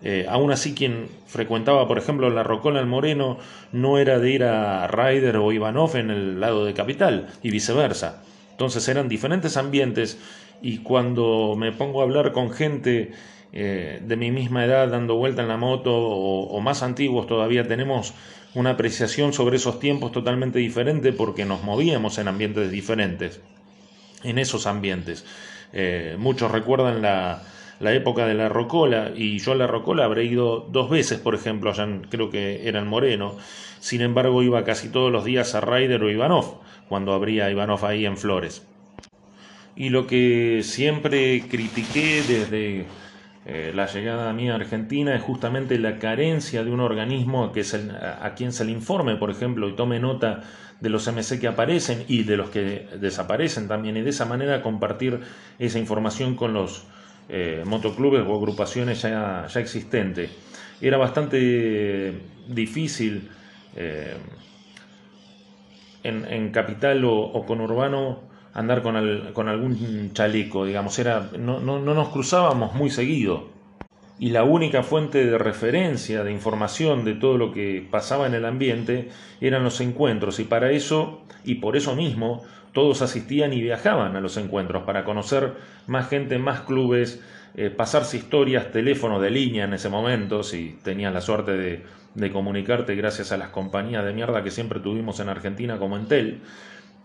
Eh, 0.01 0.27
aún 0.29 0.53
así, 0.53 0.77
quien 0.77 1.09
frecuentaba, 1.27 1.89
por 1.89 1.99
ejemplo, 1.99 2.31
la 2.31 2.45
Rocola 2.45 2.79
el 2.79 2.87
Moreno 2.87 3.37
no 3.73 3.99
era 3.99 4.21
de 4.21 4.31
ir 4.31 4.45
a 4.45 4.87
Ryder 4.87 5.39
o 5.39 5.51
Ivanov 5.51 5.97
en 5.97 6.11
el 6.11 6.39
lado 6.39 6.65
de 6.65 6.73
Capital 6.73 7.27
y 7.43 7.51
viceversa. 7.51 8.23
Entonces 8.53 8.87
eran 8.87 9.09
diferentes 9.09 9.57
ambientes 9.57 10.21
y 10.63 10.79
cuando 10.79 11.57
me 11.59 11.73
pongo 11.73 12.01
a 12.01 12.05
hablar 12.05 12.31
con 12.31 12.53
gente 12.53 13.11
eh, 13.53 14.01
de 14.07 14.17
mi 14.17 14.31
misma 14.31 14.67
edad 14.67 14.87
dando 14.87 15.17
vuelta 15.17 15.43
en 15.43 15.49
la 15.49 15.57
moto 15.57 15.97
o, 15.97 16.61
más 16.61 16.85
antiguos 16.85 17.27
todavía 17.27 17.67
tenemos 17.67 18.15
una 18.55 18.71
apreciación 18.71 19.33
sobre 19.33 19.57
esos 19.57 19.81
tiempos 19.81 20.13
totalmente 20.13 20.61
diferente 20.61 21.13
porque 21.13 21.45
nos 21.45 21.65
movíamos 21.65 22.19
en 22.19 22.29
ambientes 22.29 22.71
diferentes, 22.71 23.41
en 24.29 24.39
esos 24.39 24.67
ambientes. 24.67 25.25
Eh, 25.73 26.17
muchos 26.19 26.51
recuerdan 26.51 27.03
la, 27.03 27.43
la 27.81 27.93
época 27.93 28.27
de 28.27 28.35
la 28.35 28.49
Rocola, 28.49 29.13
y 29.15 29.39
yo 29.39 29.53
a 29.53 29.57
la 29.57 29.67
Rocola 29.67 30.05
habré 30.05 30.25
ido 30.25 30.67
dos 30.71 30.91
veces, 30.91 31.19
por 31.19 31.35
ejemplo, 31.35 31.71
allá 31.71 31.87
creo 32.11 32.31
que 32.31 32.69
era 32.69 32.81
en 32.81 32.87
Moreno, 32.87 33.37
sin 33.81 34.01
embargo 34.01 34.43
iba 34.43 34.65
casi 34.65 34.89
todos 34.89 35.13
los 35.13 35.25
días 35.25 35.55
a 35.55 35.61
Ryder 35.61 36.03
o 36.03 36.11
Ivanov, 36.11 36.61
cuando 36.89 37.13
habría 37.13 37.51
Ivanov 37.51 37.85
ahí 37.85 38.07
en 38.07 38.17
Flores. 38.17 38.67
Y 39.75 39.91
lo 39.91 40.07
que 40.07 40.63
siempre 40.63 41.45
critiqué 41.49 42.23
desde 42.27 42.87
eh, 43.49 43.71
la 43.73 43.87
llegada 43.87 44.33
mía 44.33 44.55
a 44.55 44.57
Argentina 44.57 45.15
es 45.15 45.23
justamente 45.23 45.79
la 45.79 45.99
carencia 45.99 46.65
de 46.65 46.73
un 46.73 46.81
organismo 46.81 47.53
que 47.53 47.63
a 48.21 48.35
quien 48.35 48.53
se 48.53 48.65
le 48.65 48.73
informe, 48.73 49.15
por 49.15 49.31
ejemplo, 49.31 49.69
y 49.69 49.77
tome 49.77 50.01
nota 50.01 50.43
de 50.81 50.91
los 50.91 51.07
MC 51.07 51.39
que 51.39 51.47
aparecen 51.47 52.05
y 52.09 52.25
de 52.25 52.37
los 52.37 52.51
que 52.51 52.89
desaparecen 53.01 53.69
también, 53.69 53.97
y 53.97 54.03
de 54.03 54.11
esa 54.11 54.25
manera 54.25 54.63
compartir 54.63 55.21
esa 55.61 55.79
información 55.79 56.35
con 56.35 56.55
los 56.55 56.89
eh, 57.29 57.63
motoclubes 57.65 58.27
o 58.27 58.35
agrupaciones 58.37 59.03
ya, 59.03 59.47
existentes. 59.55 60.31
Era 60.81 60.99
bastante 60.99 62.21
difícil 62.49 63.31
eh, 63.77 64.17
en, 66.03 66.51
capital 66.51 67.05
o, 67.05 67.45
con 67.47 67.61
urbano 67.61 68.23
andar 68.57 68.83
con, 68.83 69.33
con, 69.33 69.49
algún 69.49 70.13
chaleco, 70.13 70.65
digamos, 70.65 70.99
era, 70.99 71.31
no, 71.39 71.61
no, 71.61 71.79
no 71.79 71.95
nos 71.95 72.09
cruzábamos 72.09 72.75
muy 72.75 72.91
seguido 72.91 73.55
y 74.19 74.31
la 74.31 74.45
única 74.45 74.83
fuente 74.83 75.27
de 75.27 75.37
referencia, 75.37 76.25
de 76.25 76.33
información 76.33 77.05
de 77.05 77.15
todo 77.15 77.37
lo 77.37 77.53
que 77.53 77.87
pasaba 77.91 78.27
en 78.27 78.35
el 78.35 78.47
ambiente 78.47 79.11
eran 79.41 79.63
los 79.63 79.81
encuentros 79.81 80.41
y 80.41 80.45
para 80.45 80.71
eso 80.71 81.23
y 81.45 81.57
por 81.57 81.77
eso 81.77 81.95
mismo 81.95 82.45
todos 82.73 83.03
asistían 83.03 83.53
y 83.53 83.61
viajaban 83.61 84.17
a 84.17 84.21
los 84.21 84.37
encuentros 84.37 84.85
para 84.85 85.05
conocer 85.05 85.53
más 85.87 86.09
gente, 86.09 86.39
más 86.39 86.63
clubes, 86.63 87.23
eh, 87.55 87.71
pasarse 87.71 88.17
historias, 88.17 88.71
teléfono 88.73 89.21
de 89.21 89.31
línea 89.31 89.65
en 89.65 89.75
ese 89.75 89.89
momento, 89.89 90.43
si 90.43 90.79
tenías 90.83 91.13
la 91.13 91.21
suerte 91.21 91.53
de, 91.53 92.33
comunicarte 92.33 92.95
gracias 92.95 93.33
a 93.33 93.37
las 93.37 93.51
compañías 93.51 94.05
de 94.05 94.15
mierda 94.15 94.43
que 94.43 94.51
siempre 94.51 94.81
tuvimos 94.81 95.21
en 95.21 95.29
Argentina 95.29 95.79
como 95.79 95.97
Entel. 95.97 96.41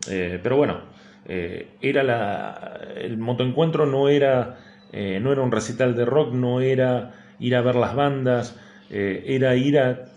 Eh, 0.10 0.40
pero 0.42 0.56
bueno, 0.56 0.80
eh, 1.28 1.70
era 1.82 2.04
la, 2.04 2.80
el 2.96 3.18
motoencuentro 3.18 3.86
no 3.86 4.10
era, 4.10 4.58
no 4.94 5.32
era 5.32 5.42
un 5.42 5.52
recital 5.52 5.96
de 5.96 6.04
rock, 6.04 6.34
no 6.34 6.60
era 6.60 7.14
ir 7.40 7.56
a 7.56 7.62
ver 7.62 7.76
las 7.76 7.96
bandas, 7.96 8.60
era 8.90 9.56
ir 9.56 9.80
a 9.80 10.10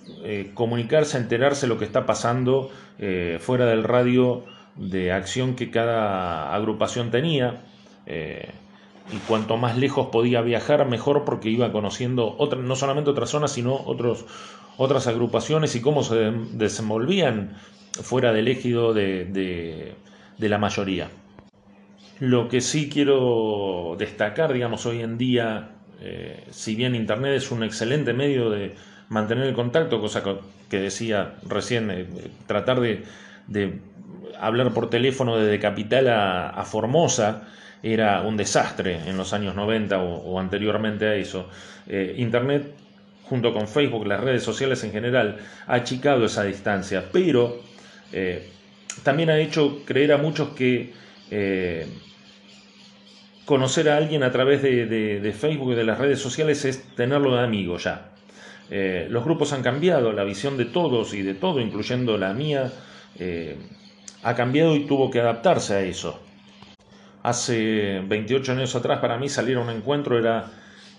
comunicarse, 0.54 1.16
a 1.16 1.20
enterarse 1.20 1.68
lo 1.68 1.78
que 1.78 1.84
está 1.84 2.06
pasando 2.06 2.72
fuera 3.38 3.66
del 3.66 3.84
radio 3.84 4.42
de 4.76 5.12
acción 5.12 5.54
que 5.54 5.70
cada 5.70 6.54
agrupación 6.54 7.10
tenía. 7.10 7.62
Eh, 8.06 8.50
y 9.12 9.16
cuanto 9.28 9.56
más 9.56 9.76
lejos 9.76 10.08
podía 10.08 10.40
viajar, 10.40 10.86
mejor 10.88 11.24
porque 11.24 11.50
iba 11.50 11.70
conociendo 11.72 12.36
otra, 12.38 12.58
no 12.58 12.74
solamente 12.74 13.10
otras 13.10 13.28
zonas, 13.30 13.52
sino 13.52 13.74
otros, 13.74 14.24
otras 14.78 15.06
agrupaciones 15.06 15.74
y 15.76 15.82
cómo 15.82 16.02
se 16.02 16.32
desenvolvían 16.52 17.56
fuera 18.02 18.32
del 18.32 18.48
ejido 18.48 18.94
de, 18.94 19.94
la 20.38 20.58
mayoría. 20.58 21.08
Lo 22.20 22.48
que 22.48 22.60
sí 22.60 22.88
quiero 22.88 23.96
destacar, 23.98 24.52
digamos, 24.52 24.86
hoy 24.86 25.00
en 25.00 25.18
día, 25.18 25.70
eh, 26.00 26.44
si 26.50 26.76
bien 26.76 26.94
Internet 26.94 27.34
es 27.34 27.50
un 27.50 27.64
excelente 27.64 28.12
medio 28.12 28.50
de 28.50 28.74
mantener 29.08 29.46
el 29.46 29.54
contacto, 29.54 30.00
cosa 30.00 30.22
que 30.70 30.78
decía 30.78 31.34
recién, 31.46 31.90
eh, 31.90 32.06
tratar 32.46 32.80
de 32.80 33.04
hablar 34.38 34.72
por 34.72 34.90
teléfono 34.90 35.36
desde 35.36 35.58
Capital 35.58 36.08
a, 36.08 36.64
Formosa 36.64 37.42
era 37.82 38.22
un 38.22 38.36
desastre 38.36 39.00
en 39.06 39.16
los 39.16 39.32
años 39.32 39.54
90 39.54 39.98
o, 39.98 40.38
anteriormente 40.40 41.06
a 41.06 41.14
eso. 41.14 41.48
Eh, 41.86 42.14
Internet, 42.18 42.74
junto 43.24 43.52
con 43.52 43.68
Facebook, 43.68 44.06
las 44.06 44.20
redes 44.20 44.42
sociales 44.42 44.82
en 44.84 44.92
general, 44.92 45.38
ha 45.66 45.74
achicado 45.74 46.24
esa 46.24 46.44
distancia, 46.44 47.04
pero 47.12 47.60
también 49.02 49.30
ha 49.30 49.38
hecho 49.38 49.82
creer 49.84 50.12
a 50.12 50.18
muchos 50.18 50.50
que 50.50 50.92
eh, 51.30 51.86
conocer 53.44 53.88
a 53.88 53.96
alguien 53.96 54.22
a 54.22 54.30
través 54.30 54.62
de, 54.62 55.34
Facebook 55.38 55.72
y 55.72 55.74
de 55.74 55.84
las 55.84 55.98
redes 55.98 56.20
sociales 56.20 56.64
es 56.64 56.82
tenerlo 56.94 57.34
de 57.36 57.42
amigo 57.42 57.78
ya. 57.78 58.12
los 58.70 59.24
grupos 59.24 59.52
han 59.52 59.62
cambiado, 59.62 60.12
la 60.12 60.24
visión 60.24 60.56
de 60.56 60.64
todos 60.64 61.12
y 61.14 61.22
de 61.22 61.34
todo, 61.34 61.60
incluyendo 61.60 62.16
la 62.16 62.32
mía, 62.32 62.72
ha 64.22 64.34
cambiado 64.34 64.74
y 64.74 64.86
tuvo 64.86 65.10
que 65.10 65.20
adaptarse 65.20 65.74
a 65.74 65.80
eso. 65.82 66.20
Hace 67.22 68.02
28 68.06 68.52
años 68.52 68.74
atrás 68.74 68.98
para 68.98 69.16
mí 69.18 69.28
salir 69.28 69.56
a 69.56 69.60
un 69.60 69.70
encuentro 69.70 70.18
era 70.18 70.50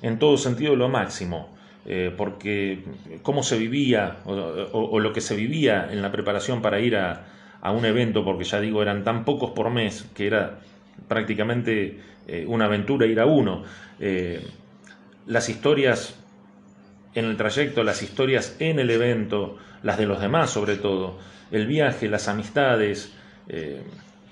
en 0.01 0.19
todo 0.19 0.37
sentido 0.37 0.75
lo 0.75 0.89
máximo, 0.89 1.49
eh, 1.85 2.13
porque 2.15 2.83
cómo 3.21 3.43
se 3.43 3.57
vivía 3.57 4.17
o, 4.25 4.99
lo 4.99 5.13
que 5.13 5.21
se 5.21 5.35
vivía 5.35 5.87
en 5.91 6.01
la 6.01 6.11
preparación 6.11 6.61
para 6.61 6.79
ir 6.79 6.95
a, 6.95 7.25
un 7.71 7.85
evento, 7.85 8.23
porque 8.23 8.43
ya 8.43 8.59
digo, 8.59 8.81
eran 8.81 9.03
tan 9.03 9.25
pocos 9.25 9.51
por 9.51 9.69
mes 9.71 10.09
que 10.13 10.27
era 10.27 10.59
prácticamente 11.07 11.99
eh, 12.27 12.45
una 12.47 12.65
aventura 12.65 13.05
ir 13.05 13.19
a 13.19 13.25
uno. 13.25 13.63
Eh, 13.99 14.45
las 15.25 15.49
historias 15.49 16.15
en 17.15 17.25
el 17.25 17.37
trayecto, 17.37 17.83
las 17.83 18.03
historias 18.03 18.57
en 18.59 18.79
el 18.79 18.89
evento, 18.89 19.57
las 19.83 19.97
de 19.97 20.05
los 20.05 20.19
demás 20.19 20.49
sobre 20.49 20.75
todo, 20.75 21.17
el 21.51 21.67
viaje, 21.67 22.09
las 22.09 22.27
amistades, 22.27 23.13
eh, 23.47 23.81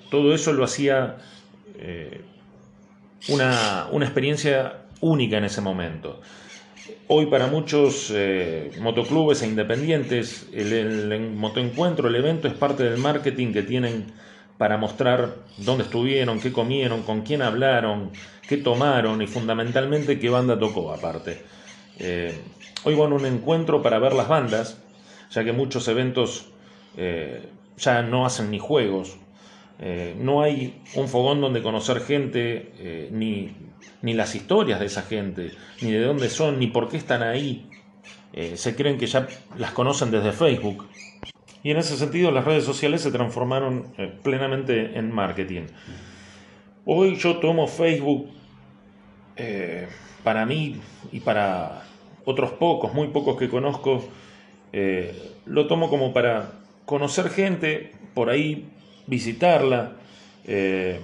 todo 0.09 0.33
eso 0.33 0.53
lo 0.53 0.63
hacía 0.63 1.17
eh, 1.75 2.21
una, 3.29 3.87
experiencia 4.01 4.81
única 5.01 5.37
en 5.37 5.45
ese 5.45 5.61
momento. 5.61 6.21
Hoy 7.07 7.27
para 7.27 7.47
muchos 7.47 8.11
eh, 8.13 8.71
motoclubes 8.81 9.41
e 9.41 9.47
independientes 9.47 10.47
el, 10.51 11.31
motoencuentro, 11.33 12.09
el 12.09 12.15
evento 12.15 12.49
es 12.49 12.53
parte 12.55 12.83
del 12.83 12.97
marketing 12.97 13.53
que 13.53 13.63
tienen 13.63 14.11
para 14.57 14.75
mostrar 14.75 15.35
dónde 15.57 15.85
estuvieron, 15.85 16.41
qué 16.41 16.51
comieron, 16.51 17.03
con 17.03 17.21
quién 17.21 17.41
hablaron, 17.41 18.11
qué 18.49 18.57
tomaron 18.57 19.21
y 19.21 19.27
fundamentalmente 19.27 20.19
qué 20.19 20.29
banda 20.29 20.59
tocó 20.59 20.91
aparte. 20.91 21.41
hoy 22.83 22.95
van 22.95 23.13
a 23.13 23.15
un 23.15 23.25
encuentro 23.25 23.81
para 23.81 23.99
ver 23.99 24.13
las 24.13 24.27
bandas, 24.27 24.77
ya 25.31 25.43
que 25.45 25.53
muchos 25.53 25.87
eventos 25.87 26.47
ya 27.77 28.01
no 28.01 28.25
hacen 28.25 28.51
ni 28.51 28.59
juegos, 28.59 29.17
eh, 29.85 30.15
no 30.17 30.41
hay 30.41 30.81
un 30.95 31.09
fogón 31.09 31.41
donde 31.41 31.61
conocer 31.61 31.99
gente, 31.99 32.71
eh, 32.79 33.09
ni, 33.11 33.53
ni, 34.01 34.13
las 34.13 34.33
historias 34.33 34.79
de 34.79 34.85
esa 34.85 35.01
gente, 35.01 35.51
ni 35.81 35.91
de 35.91 35.99
dónde 36.05 36.29
son, 36.29 36.57
ni 36.57 36.67
por 36.67 36.87
qué 36.87 36.95
están 36.95 37.21
ahí. 37.21 37.69
Eh, 38.31 38.55
se 38.55 38.77
creen 38.77 38.97
que 38.97 39.07
ya 39.07 39.27
las 39.57 39.71
conocen 39.71 40.09
desde 40.09 40.31
Facebook. 40.31 40.87
Y 41.63 41.71
en 41.71 41.77
ese 41.77 41.97
sentido 41.97 42.31
las 42.31 42.45
redes 42.45 42.63
sociales 42.63 43.01
se 43.01 43.11
transformaron 43.11 43.93
plenamente 44.23 44.97
en 44.97 45.11
marketing. 45.11 45.63
Hoy 46.85 47.17
yo 47.17 47.39
tomo 47.39 47.67
Facebook 47.67 48.29
para 50.23 50.45
mí 50.45 50.77
y 51.11 51.19
para 51.19 51.83
otros 52.23 52.51
pocos, 52.51 52.93
muy 52.93 53.09
pocos 53.09 53.37
que 53.37 53.49
conozco, 53.49 54.05
lo 55.45 55.67
tomo 55.67 55.89
como 55.89 56.13
para 56.13 56.51
conocer 56.85 57.29
gente, 57.29 57.93
por 58.13 58.29
ahí 58.29 58.69
visitarla. 59.07 59.93
Eh, 60.45 60.99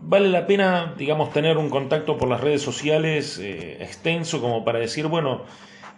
vale 0.00 0.28
la 0.28 0.46
pena, 0.46 0.94
digamos, 0.96 1.32
tener 1.32 1.58
un 1.58 1.70
contacto 1.70 2.16
por 2.16 2.28
las 2.28 2.40
redes 2.40 2.62
sociales 2.62 3.38
eh, 3.38 3.82
extenso 3.82 4.40
como 4.40 4.64
para 4.64 4.78
decir, 4.78 5.06
bueno, 5.06 5.42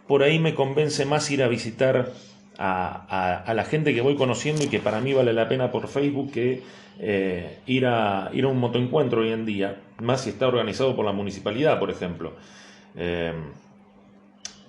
por 0.06 0.22
ahí 0.22 0.38
me 0.38 0.54
convence 0.54 1.04
más 1.04 1.30
ir 1.30 1.42
a 1.42 1.48
visitar 1.48 2.12
a, 2.60 3.52
la 3.54 3.64
gente 3.64 3.94
que 3.94 4.00
voy 4.00 4.16
conociendo 4.16 4.64
y 4.64 4.68
que 4.68 4.80
para 4.80 5.00
mí 5.00 5.12
vale 5.12 5.32
la 5.32 5.48
pena 5.48 5.70
por 5.70 5.86
Facebook 5.86 6.32
que 6.32 6.62
eh, 6.98 7.58
ir, 7.66 7.86
a, 7.86 8.30
ir 8.32 8.44
a 8.44 8.48
un 8.48 8.58
motoencuentro 8.58 9.20
hoy 9.20 9.30
en 9.30 9.46
día, 9.46 9.80
más 9.98 10.22
si 10.22 10.30
está 10.30 10.48
organizado 10.48 10.96
por 10.96 11.04
la 11.04 11.12
municipalidad, 11.12 11.78
por 11.78 11.90
ejemplo. 11.90 12.34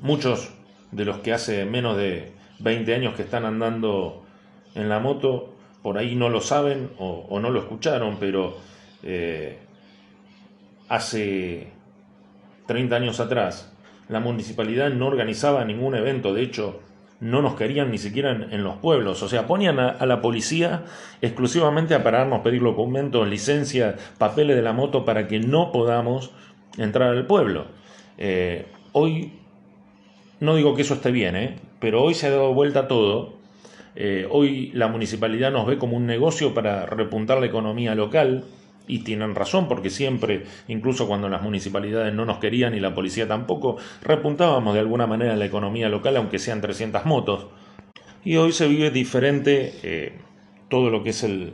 muchos 0.01 0.51
de 0.91 1.05
los 1.05 1.17
que 1.19 1.33
hace 1.33 1.65
menos 1.65 1.98
de 1.98 2.31
20 2.59 2.93
años 2.93 3.15
que 3.15 3.24
están 3.24 3.45
andando 3.45 4.24
en 4.76 4.90
la 4.90 5.00
moto 5.00 5.54
por 5.82 5.98
ahí 5.98 6.16
no 6.16 6.30
lo 6.30 6.42
saben 6.42 6.90
o, 6.98 7.40
no 7.40 7.50
lo 7.50 7.60
escucharon, 7.60 8.18
pero 8.20 8.58
eh, 9.04 9.58
hace 10.90 11.68
30 12.68 12.96
años 12.96 13.20
atrás 13.20 13.72
la 14.10 14.20
municipalidad 14.20 14.90
no 14.90 15.08
organizaba 15.08 15.64
ningún 15.64 15.96
evento, 15.96 16.34
de 16.34 16.42
hecho 16.42 16.82
no 17.20 17.42
nos 17.42 17.56
querían 17.56 17.92
ni 17.92 17.98
siquiera 17.98 18.32
en, 18.32 18.64
los 18.64 18.78
pueblos, 18.78 19.22
o 19.24 19.28
sea, 19.28 19.46
ponían 19.46 19.80
a, 19.80 20.06
la 20.06 20.22
policía 20.22 20.84
exclusivamente 21.22 21.94
a 21.94 22.02
pararnos, 22.02 22.42
pedir 22.42 22.62
documentos, 22.62 23.28
licencias, 23.28 23.96
papeles 24.18 24.56
de 24.56 24.62
la 24.62 24.72
moto 24.72 25.04
para 25.04 25.28
que 25.28 25.40
no 25.40 25.72
podamos 25.72 26.32
entrar 26.78 27.10
al 27.10 27.28
pueblo. 27.28 27.66
Eh, 28.18 28.68
hoy, 28.94 29.34
no 30.40 30.56
digo 30.56 30.76
que 30.76 30.84
eso 30.84 30.94
esté 30.94 31.12
bien, 31.12 31.36
¿eh? 31.36 31.60
pero 31.80 32.02
hoy 32.02 32.14
se 32.14 32.28
ha 32.28 32.32
dado 32.32 32.54
vuelta 32.54 32.88
todo. 32.88 33.38
Eh, 34.01 34.25
hoy 34.32 34.72
la 34.74 34.88
municipalidad 34.88 35.51
nos 35.51 35.68
ve 35.68 35.77
como 35.77 35.98
un 35.98 36.06
negocio 36.06 36.53
para 36.53 36.86
repuntar 36.86 37.41
la 37.41 37.48
economía 37.48 37.96
local, 37.96 38.46
y 38.88 39.00
tienen 39.00 39.36
razón, 39.36 39.68
porque 39.68 39.91
siempre, 39.91 40.46
incluso 40.68 41.08
cuando 41.08 41.29
las 41.29 41.44
municipalidades 41.44 42.13
no 42.13 42.25
nos 42.25 42.39
querían 42.39 42.74
y 42.74 42.79
la 42.79 42.96
policía 42.96 43.27
tampoco, 43.27 43.77
repuntábamos 44.01 44.74
de 44.74 44.79
alguna 44.79 45.06
manera 45.06 45.36
la 45.36 45.46
economía 45.46 45.89
local, 45.89 46.18
aunque 46.18 46.39
sean 46.39 46.60
300 46.60 47.06
motos. 47.06 47.46
Y 48.25 48.38
hoy 48.38 48.51
se 48.51 48.68
vive 48.68 48.89
diferente 48.89 49.74
eh, 49.84 50.13
todo 50.70 50.89
lo 50.89 51.03
que 51.03 51.12
es 51.12 51.24
el, 51.24 51.53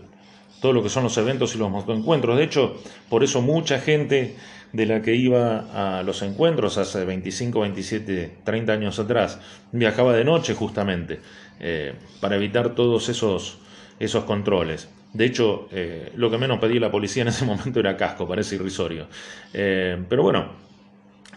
todo 0.61 0.71
lo 0.71 0.81
que 0.81 0.89
son 0.89 1.03
los 1.03 1.17
eventos 1.17 1.55
y 1.55 1.57
los 1.57 1.69
motoencuentros. 1.69 2.37
De 2.37 2.43
hecho, 2.43 2.77
por 3.09 3.23
eso 3.23 3.41
mucha 3.41 3.79
gente 3.79 4.35
de 4.71 4.85
la 4.85 5.01
que 5.01 5.15
iba 5.15 5.99
a 5.99 6.03
los 6.03 6.21
encuentros 6.21 6.77
hace 6.77 7.03
25, 7.05 7.59
27, 7.59 8.37
30 8.43 8.73
años 8.73 8.99
atrás 8.99 9.39
viajaba 9.71 10.13
de 10.13 10.23
noche 10.23 10.53
justamente 10.53 11.19
eh, 11.59 11.93
para 12.19 12.35
evitar 12.35 12.75
todos 12.75 13.09
esos, 13.09 13.57
esos 13.99 14.23
controles. 14.25 14.89
De 15.13 15.25
hecho, 15.25 15.69
eh, 15.71 16.11
lo 16.15 16.29
que 16.29 16.37
menos 16.37 16.59
pedía 16.59 16.81
la 16.81 16.91
policía 16.91 17.21
en 17.21 17.29
ese 17.29 17.45
momento 17.45 17.79
era 17.79 17.95
casco, 17.97 18.27
parece 18.27 18.55
irrisorio. 18.55 19.07
Eh, 19.53 20.03
pero 20.09 20.23
bueno, 20.23 20.51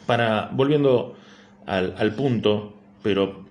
para, 0.07 0.51
volviendo 0.53 1.17
al, 1.67 2.15
punto, 2.15 2.75
pero 3.03 3.47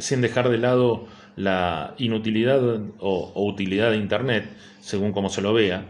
sin 0.00 0.20
dejar 0.20 0.48
de 0.48 0.58
lado 0.58 1.06
la 1.36 1.94
inutilidad 1.98 2.60
o, 2.98 3.32
utilidad 3.44 3.92
de 3.92 3.96
Internet, 3.96 4.44
según 4.80 5.12
como 5.12 5.28
se 5.28 5.40
lo 5.40 5.54
vea, 5.54 5.86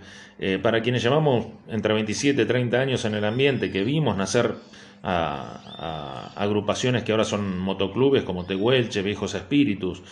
para 0.62 0.82
quienes 0.82 1.02
llevamos 1.02 1.46
entre 1.68 1.94
27 1.94 2.42
y 2.42 2.44
30 2.44 2.78
años 2.78 3.04
en 3.06 3.14
el 3.14 3.24
ambiente, 3.24 3.72
que 3.72 3.82
vimos 3.82 4.14
nacer 4.16 4.56
a, 5.04 6.32
agrupaciones 6.34 7.04
que 7.04 7.12
ahora 7.12 7.24
son 7.24 7.58
motoclubes 7.58 8.24
como 8.24 8.46
Tehuelche, 8.46 9.02
Viejos 9.02 9.34
Espíritus, 9.34 10.02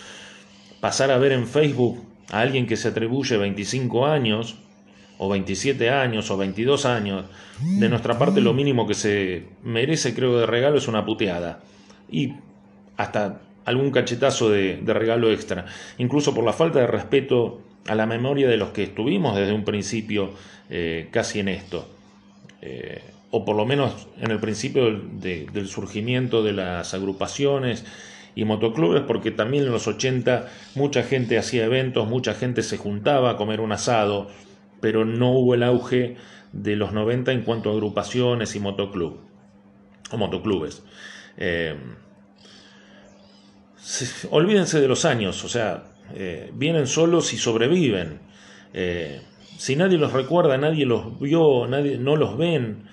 pasar 0.81 1.11
a 1.11 1.19
ver 1.19 1.33
en 1.33 1.47
Facebook 1.47 2.05
a 2.31 2.41
alguien 2.41 2.67
que 2.67 2.77
se 2.77 2.89
atribuye 2.89 3.37
25 3.37 4.07
años, 4.07 4.57
o 5.19 5.29
27 5.29 5.91
años, 5.91 6.31
o 6.31 6.37
22 6.37 6.85
años, 6.85 7.25
de 7.61 7.89
nuestra 7.89 8.19
parte 8.19 8.41
lo 8.41 8.53
mínimo 8.55 8.87
que 8.87 8.95
se 8.95 9.47
merece, 9.63 10.15
creo, 10.15 10.39
de 10.39 10.47
regalo 10.47 10.79
es 10.79 10.89
una 10.89 11.05
puteada. 11.05 11.61
Y 12.11 12.35
hasta 12.97 13.41
algún 13.65 13.91
cachetazo 13.91 14.51
de, 14.51 14.81
regalo 14.85 15.31
extra. 15.31 15.67
Incluso 15.99 16.35
por 16.35 16.45
la 16.45 16.53
falta 16.53 16.81
de 16.81 16.87
respeto 16.87 17.61
a 17.87 17.95
la 17.95 18.07
memoria 18.07 18.49
de 18.49 18.57
los 18.57 18.71
que 18.71 18.83
estuvimos 18.83 19.37
desde 19.37 19.53
un 19.53 19.65
principio 19.65 20.33
eh, 20.69 21.09
casi 21.11 21.41
en 21.41 21.49
esto. 21.49 21.89
Eh, 22.61 23.01
o 23.33 23.47
por 23.47 23.57
lo 23.57 23.65
menos 23.65 24.09
en 24.21 24.31
el 24.31 24.39
principio 24.39 24.91
del 24.93 25.67
surgimiento 25.69 26.43
de 26.43 26.53
las 26.53 26.93
agrupaciones 26.93 27.85
y 28.35 28.45
motoclubes, 28.45 29.03
porque 29.07 29.31
también 29.31 29.65
en 29.65 29.73
los 29.73 29.89
80 29.89 30.49
mucha 30.75 31.03
gente 31.03 31.39
hacía 31.39 31.65
eventos, 31.65 32.07
mucha 32.07 32.35
gente 32.35 32.63
se 32.63 32.77
juntaba 32.77 33.31
a 33.31 33.37
comer 33.37 33.61
un 33.61 33.73
asado, 33.73 34.29
pero 34.83 35.07
no 35.07 35.33
hubo 35.33 35.55
el 35.55 35.63
auge 35.63 36.17
de 36.53 36.77
los 36.77 36.93
90 36.93 37.33
en 37.33 37.43
cuanto 37.43 37.71
a 37.71 37.73
agrupaciones 37.73 38.55
y 38.55 38.61
motoclub, 38.61 39.21
o 40.11 40.17
motoclubes. 40.19 40.85
Eh, 41.39 41.75
olvídense 44.31 44.79
de 44.79 44.89
los 44.89 45.07
años, 45.07 45.43
o 45.43 45.49
sea, 45.49 45.85
eh, 46.15 46.51
vienen 46.53 46.87
solos 46.87 47.33
y 47.33 47.39
sobreviven. 47.39 48.21
Eh, 48.75 49.23
si 49.57 49.75
nadie 49.75 49.97
los 49.97 50.13
recuerda, 50.13 50.59
nadie 50.59 50.85
los 50.85 51.19
vio, 51.19 51.67
nadie, 51.67 51.97
no 51.97 52.17
los 52.17 52.37
ven, 52.37 52.85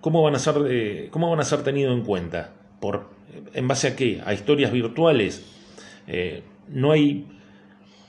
¿cómo, 0.00 0.22
van 0.22 0.34
a 0.34 0.38
ser, 0.38 1.08
¿cómo 1.10 1.30
van 1.30 1.40
a 1.40 1.44
ser 1.44 1.62
tenidos 1.62 1.96
en 1.96 2.04
cuenta? 2.04 2.52
Por 2.80 3.18
¿En 3.54 3.68
base 3.68 3.88
a 3.88 3.96
qué? 3.96 4.20
A 4.24 4.34
historias 4.34 4.72
virtuales. 4.72 5.44
Eh, 6.06 6.42
no 6.68 6.92
hay, 6.92 7.26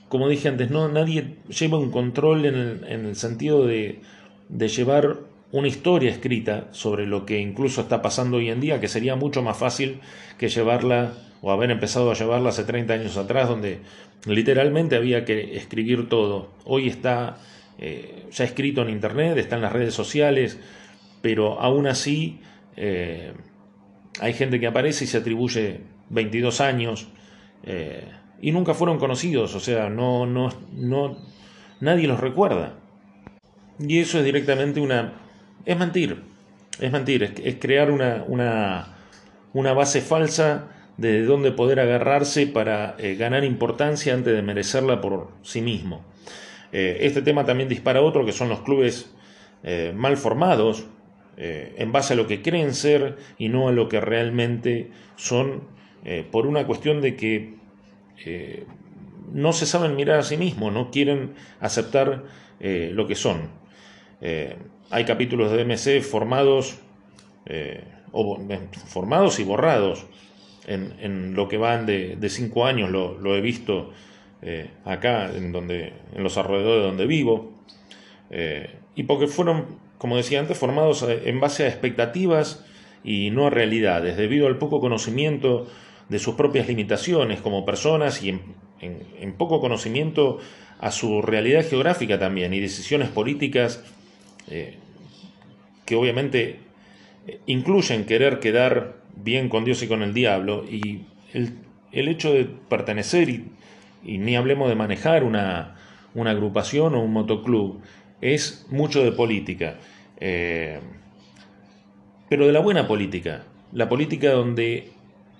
como 0.08 0.28
dije 0.28 0.48
antes, 0.48 0.70
no, 0.70 0.88
nadie 0.88 1.36
lleva 1.48 1.78
un 1.78 1.90
control 1.90 2.46
en 2.46 2.56
el, 2.84 3.16
sentido 3.16 3.66
de, 3.66 4.00
llevar 4.48 5.18
una 5.52 5.68
historia 5.68 6.10
escrita 6.10 6.68
sobre 6.72 7.06
lo 7.06 7.26
que 7.26 7.38
incluso 7.38 7.82
está 7.82 8.02
pasando 8.02 8.38
hoy 8.38 8.50
en 8.50 8.60
día, 8.60 8.80
que 8.80 8.88
sería 8.88 9.16
mucho 9.16 9.42
más 9.42 9.56
fácil 9.56 10.00
que 10.38 10.48
llevarla 10.48 11.14
o 11.42 11.50
haber 11.50 11.70
empezado 11.70 12.10
a 12.10 12.14
llevarla 12.14 12.50
hace 12.50 12.64
30 12.64 12.94
años 12.94 13.16
atrás, 13.16 13.48
donde 13.48 13.78
literalmente 14.26 14.96
había 14.96 15.24
que 15.24 15.56
escribir 15.56 16.08
todo. 16.08 16.50
Hoy 16.64 16.88
está 16.88 17.38
eh, 17.80 18.26
ya 18.30 18.44
escrito 18.44 18.82
en 18.82 18.90
Internet, 18.90 19.38
está 19.38 19.56
en 19.56 19.62
las 19.62 19.72
redes 19.72 19.94
sociales, 19.94 20.60
pero 21.22 21.60
aún 21.60 21.86
así 21.86 22.40
eh, 22.76 23.32
hay 24.20 24.32
gente 24.34 24.60
que 24.60 24.66
aparece 24.66 25.04
y 25.04 25.06
se 25.06 25.18
atribuye 25.18 25.80
22 26.10 26.60
años 26.60 27.08
eh, 27.64 28.04
y 28.42 28.52
nunca 28.52 28.74
fueron 28.74 28.98
conocidos, 28.98 29.54
o 29.54 29.60
sea, 29.60 29.90
no, 29.90 30.26
no, 30.26 30.50
no, 30.72 31.18
nadie 31.80 32.06
los 32.06 32.20
recuerda. 32.20 32.74
Y 33.78 33.98
eso 33.98 34.18
es 34.18 34.24
directamente 34.24 34.80
una... 34.80 35.14
es 35.64 35.78
mentir, 35.78 36.22
es 36.78 36.92
mentir, 36.92 37.22
es, 37.42 37.56
crear 37.56 37.90
una, 37.90 38.24
una, 38.26 38.96
una, 39.52 39.72
base 39.72 40.00
falsa 40.00 40.68
de 40.96 41.24
donde 41.24 41.52
poder 41.52 41.80
agarrarse 41.80 42.46
para 42.46 42.94
eh, 42.98 43.14
ganar 43.14 43.44
importancia 43.44 44.12
antes 44.12 44.34
de 44.34 44.42
merecerla 44.42 45.00
por 45.00 45.32
sí 45.42 45.62
mismo. 45.62 46.04
Eh, 46.72 46.98
este 47.00 47.22
tema 47.22 47.44
también 47.44 47.68
dispara 47.68 48.00
otro, 48.02 48.24
que 48.24 48.32
son 48.32 48.48
los 48.48 48.60
clubes 48.60 49.14
mal 49.94 50.16
formados, 50.16 50.86
eh, 51.42 51.74
en 51.78 51.90
base 51.90 52.12
a 52.12 52.16
lo 52.16 52.26
que 52.26 52.42
creen 52.42 52.74
ser 52.74 53.16
y 53.38 53.48
no 53.48 53.68
a 53.68 53.72
lo 53.72 53.88
que 53.88 53.98
realmente 53.98 54.90
son, 55.16 55.62
eh, 56.04 56.22
por 56.30 56.46
una 56.46 56.66
cuestión 56.66 57.00
de 57.00 57.16
que 57.16 57.54
eh, 58.26 58.66
no 59.32 59.54
se 59.54 59.64
saben 59.64 59.96
mirar 59.96 60.18
a 60.18 60.22
sí 60.22 60.36
mismos, 60.36 60.70
no 60.70 60.90
quieren 60.90 61.32
aceptar 61.58 62.24
lo 62.60 63.06
que 63.06 63.14
son. 63.14 63.48
hay 64.90 65.04
capítulos 65.06 65.50
de 65.50 65.64
MC 65.64 66.02
formados, 66.02 66.78
o, 68.12 68.38
formados 68.86 69.40
y 69.40 69.44
borrados 69.44 70.04
en, 70.66 71.34
lo 71.34 71.48
que 71.48 71.56
van 71.56 71.86
de, 71.86 72.28
cinco 72.28 72.66
años, 72.66 72.90
lo, 72.90 73.34
he 73.34 73.40
visto 73.40 73.94
acá, 74.84 75.30
en, 75.34 75.52
donde, 75.52 75.92
en 76.14 76.22
los 76.22 76.38
alrededores 76.38 76.82
de 76.82 76.86
donde 76.86 77.06
vivo, 77.06 77.52
y 78.94 79.02
porque 79.02 79.26
fueron 79.26 79.66
como 80.00 80.16
decía 80.16 80.40
antes, 80.40 80.56
formados 80.56 81.02
eh, 81.02 81.24
en 81.26 81.40
base 81.40 81.64
a 81.64 81.68
expectativas 81.68 82.64
y 83.04 83.30
no 83.30 83.46
a 83.46 83.50
realidades, 83.50 84.16
debido 84.16 84.46
al 84.46 84.56
poco 84.56 84.80
conocimiento 84.80 85.66
de 86.08 86.18
sus 86.18 86.36
propias 86.36 86.68
limitaciones 86.68 87.42
como 87.42 87.66
personas 87.66 88.22
y 88.22 88.30
en, 88.80 89.34
poco 89.36 89.60
conocimiento 89.60 90.38
a 90.78 90.90
su 90.90 91.20
realidad 91.20 91.66
geográfica 91.68 92.18
también 92.18 92.54
y 92.54 92.60
decisiones 92.60 93.10
políticas 93.10 93.84
eh, 94.48 94.78
que 95.84 95.96
obviamente 95.96 96.60
eh, 97.26 97.40
incluyen 97.44 98.06
querer 98.06 98.40
quedar 98.40 99.02
bien 99.14 99.50
con 99.50 99.66
Dios 99.66 99.82
y 99.82 99.86
con 99.86 100.02
el 100.02 100.14
diablo 100.14 100.64
y 100.64 101.02
el, 101.34 102.08
hecho 102.08 102.32
de 102.32 102.46
pertenecer 102.46 103.28
y, 103.28 103.44
ni 104.02 104.36
hablemos 104.36 104.68
de 104.68 104.74
manejar 104.74 105.24
una, 105.24 105.76
una 106.14 106.30
agrupación 106.30 106.94
o 106.94 107.02
un 107.02 107.12
motoclub 107.12 107.80
es 108.20 108.66
mucho 108.70 109.02
de 109.02 109.12
política. 109.12 109.78
Eh, 110.18 110.78
pero 112.28 112.46
de 112.46 112.52
la 112.52 112.60
buena 112.60 112.86
política. 112.86 113.44
La 113.72 113.88
política 113.88 114.30
donde 114.30 114.90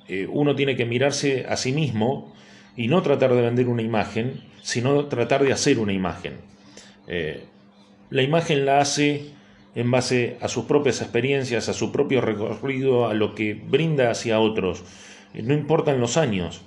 eh, 0.09 0.27
uno 0.31 0.55
tiene 0.55 0.77
que 0.77 0.87
mirarse 0.87 1.47
a 1.49 1.57
sí 1.57 1.73
mismo 1.73 2.35
y 2.77 2.89
no 2.89 3.03
tratar 3.03 3.35
de 3.35 3.43
vender 3.43 3.69
una 3.69 3.83
imagen, 3.83 4.41
sino 4.63 5.07
tratar 5.07 5.45
de 5.45 5.53
hacer 5.53 5.79
una 5.79 5.93
imagen. 5.93 6.35
Eh, 7.07 7.45
la 8.11 8.23
imagen 8.23 8.65
la 8.65 8.81
hace 8.81 9.31
en 9.75 9.91
base 9.91 10.37
a 10.41 10.49
sus 10.49 10.65
propias 10.65 11.01
experiencias, 11.01 11.69
a 11.69 11.73
su 11.73 11.93
propio 11.93 12.21
recorrido, 12.21 13.07
a 13.07 13.15
lo 13.15 13.35
que 13.35 13.55
brinda 13.55 14.11
hacia 14.11 14.41
otros. 14.41 14.83
no 15.35 15.55
importan 15.55 16.01
los 16.01 16.17
años. 16.17 16.63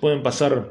pueden 0.00 0.22
pasar 0.22 0.68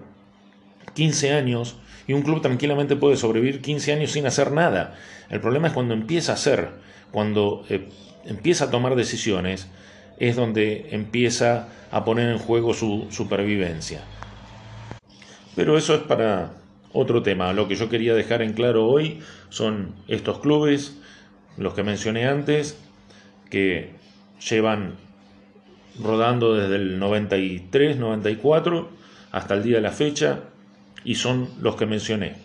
15 0.94 1.34
años 1.34 1.78
y 2.08 2.14
un 2.14 2.24
club 2.24 2.42
tranquilamente 2.42 2.96
puede 2.96 3.18
sobrevivir 3.18 3.62
15 3.62 3.94
años 3.94 4.12
sin 4.12 4.26
hacer 4.26 4.52
nada. 4.52 4.96
El 5.30 5.42
problema 5.42 5.68
es 5.68 5.74
cuando 5.74 5.94
empieza 5.94 6.32
a 6.32 6.36
hacer, 6.36 6.70
cuando 7.12 7.64
eh, 7.70 7.88
empieza 8.26 8.66
a 8.66 8.72
tomar 8.72 8.96
decisiones, 8.96 9.68
es 10.18 10.36
donde 10.36 10.88
empieza 10.92 11.70
a 11.92 12.04
poner 12.04 12.30
en 12.30 12.40
juego 12.40 12.74
su 12.74 13.08
supervivencia. 13.12 14.02
Pero 15.56 15.78
eso 15.78 15.94
es 15.94 16.02
para 16.02 16.54
otro 16.94 17.22
tema. 17.22 17.54
Lo 17.54 17.68
que 17.68 17.76
yo 17.76 17.90
quería 17.90 18.16
dejar 18.16 18.42
en 18.42 18.54
claro 18.54 18.88
hoy 18.88 19.20
son 19.50 19.94
estos 20.08 20.40
clubes, 20.40 20.98
los 21.58 21.74
que 21.74 21.84
mencioné 21.84 22.28
antes, 22.28 22.82
que 23.50 23.92
llevan 24.50 24.96
rodando 26.02 26.56
desde 26.56 26.76
el 26.76 27.00
93, 27.00 27.98
94 27.98 28.90
hasta 29.32 29.54
el 29.54 29.64
día 29.64 29.76
de 29.76 29.82
la 29.82 29.92
fecha 29.92 30.40
y 31.04 31.16
son 31.16 31.50
los 31.62 31.76
que 31.76 31.86
mencioné. 31.86 32.36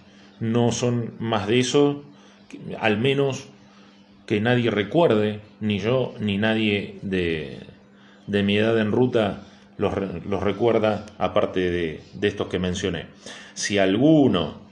No 0.40 0.72
son 0.72 1.14
más 1.18 1.46
de 1.46 1.60
eso, 1.60 2.04
al 2.80 2.98
menos 2.98 3.46
que 4.26 4.40
nadie 4.40 4.70
recuerde, 4.70 5.40
ni 5.60 5.78
yo 5.78 6.14
ni 6.20 6.38
nadie 6.38 6.98
de, 7.02 7.58
de 8.26 8.42
mi 8.42 8.56
edad 8.56 8.78
en 8.80 8.92
ruta 8.92 9.42
los, 9.76 9.92
los 10.28 10.42
recuerda 10.42 11.06
aparte 11.18 11.70
de, 11.70 12.00
de 12.14 12.28
estos 12.28 12.48
que 12.48 12.58
mencioné. 12.58 13.06
Si 13.54 13.78
alguno 13.78 14.64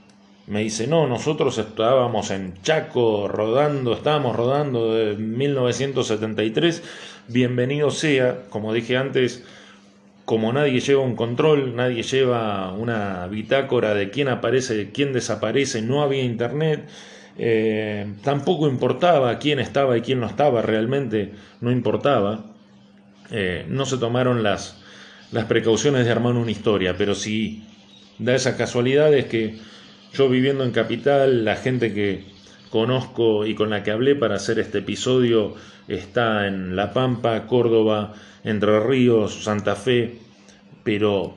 me 0.47 0.61
dice, 0.61 0.87
no, 0.87 1.07
nosotros 1.07 1.57
estábamos 1.57 2.31
en 2.31 2.61
Chaco 2.63 3.27
rodando, 3.27 3.93
estábamos 3.93 4.35
rodando 4.35 4.93
de 4.93 5.15
1973, 5.15 6.83
bienvenido 7.29 7.91
sea, 7.91 8.43
como 8.49 8.73
dije 8.73 8.97
antes, 8.97 9.43
como 10.25 10.53
nadie 10.53 10.79
lleva 10.79 11.01
un 11.01 11.15
control, 11.15 11.75
nadie 11.75 12.03
lleva 12.03 12.71
una 12.71 13.27
bitácora 13.27 13.93
de 13.93 14.09
quién 14.09 14.29
aparece, 14.29 14.75
de 14.75 14.91
quién 14.91 15.13
desaparece, 15.13 15.81
no 15.81 16.01
había 16.01 16.23
internet, 16.23 16.87
eh, 17.37 18.13
tampoco 18.23 18.67
importaba 18.67 19.37
quién 19.39 19.59
estaba 19.59 19.97
y 19.97 20.01
quién 20.01 20.19
no 20.19 20.27
estaba, 20.27 20.61
realmente 20.61 21.33
no 21.61 21.71
importaba, 21.71 22.45
eh, 23.31 23.65
no 23.67 23.85
se 23.85 23.97
tomaron 23.97 24.43
las, 24.43 24.81
las 25.31 25.45
precauciones 25.45 26.05
de 26.05 26.11
armar 26.11 26.35
una 26.35 26.51
historia, 26.51 26.95
pero 26.97 27.15
sí 27.15 27.63
da 28.19 28.35
esa 28.35 28.55
casualidad 28.55 29.13
es 29.13 29.25
que 29.25 29.57
yo 30.13 30.29
viviendo 30.29 30.63
en 30.63 30.71
Capital, 30.71 31.43
la 31.43 31.55
gente 31.55 31.93
que 31.93 32.32
conozco 32.73 33.45
y 33.45 33.53
con 33.53 33.69
la 33.69 33.83
que 33.83 33.91
hablé 33.91 34.15
para 34.15 34.33
hacer 34.33 34.57
este 34.57 34.79
episodio 34.79 35.53
está 35.87 36.47
en 36.47 36.75
La 36.75 36.91
Pampa, 36.91 37.45
Córdoba, 37.45 38.13
Entre 38.43 38.79
Ríos, 38.79 39.43
Santa 39.43 39.75
Fe, 39.75 40.15
pero 40.83 41.35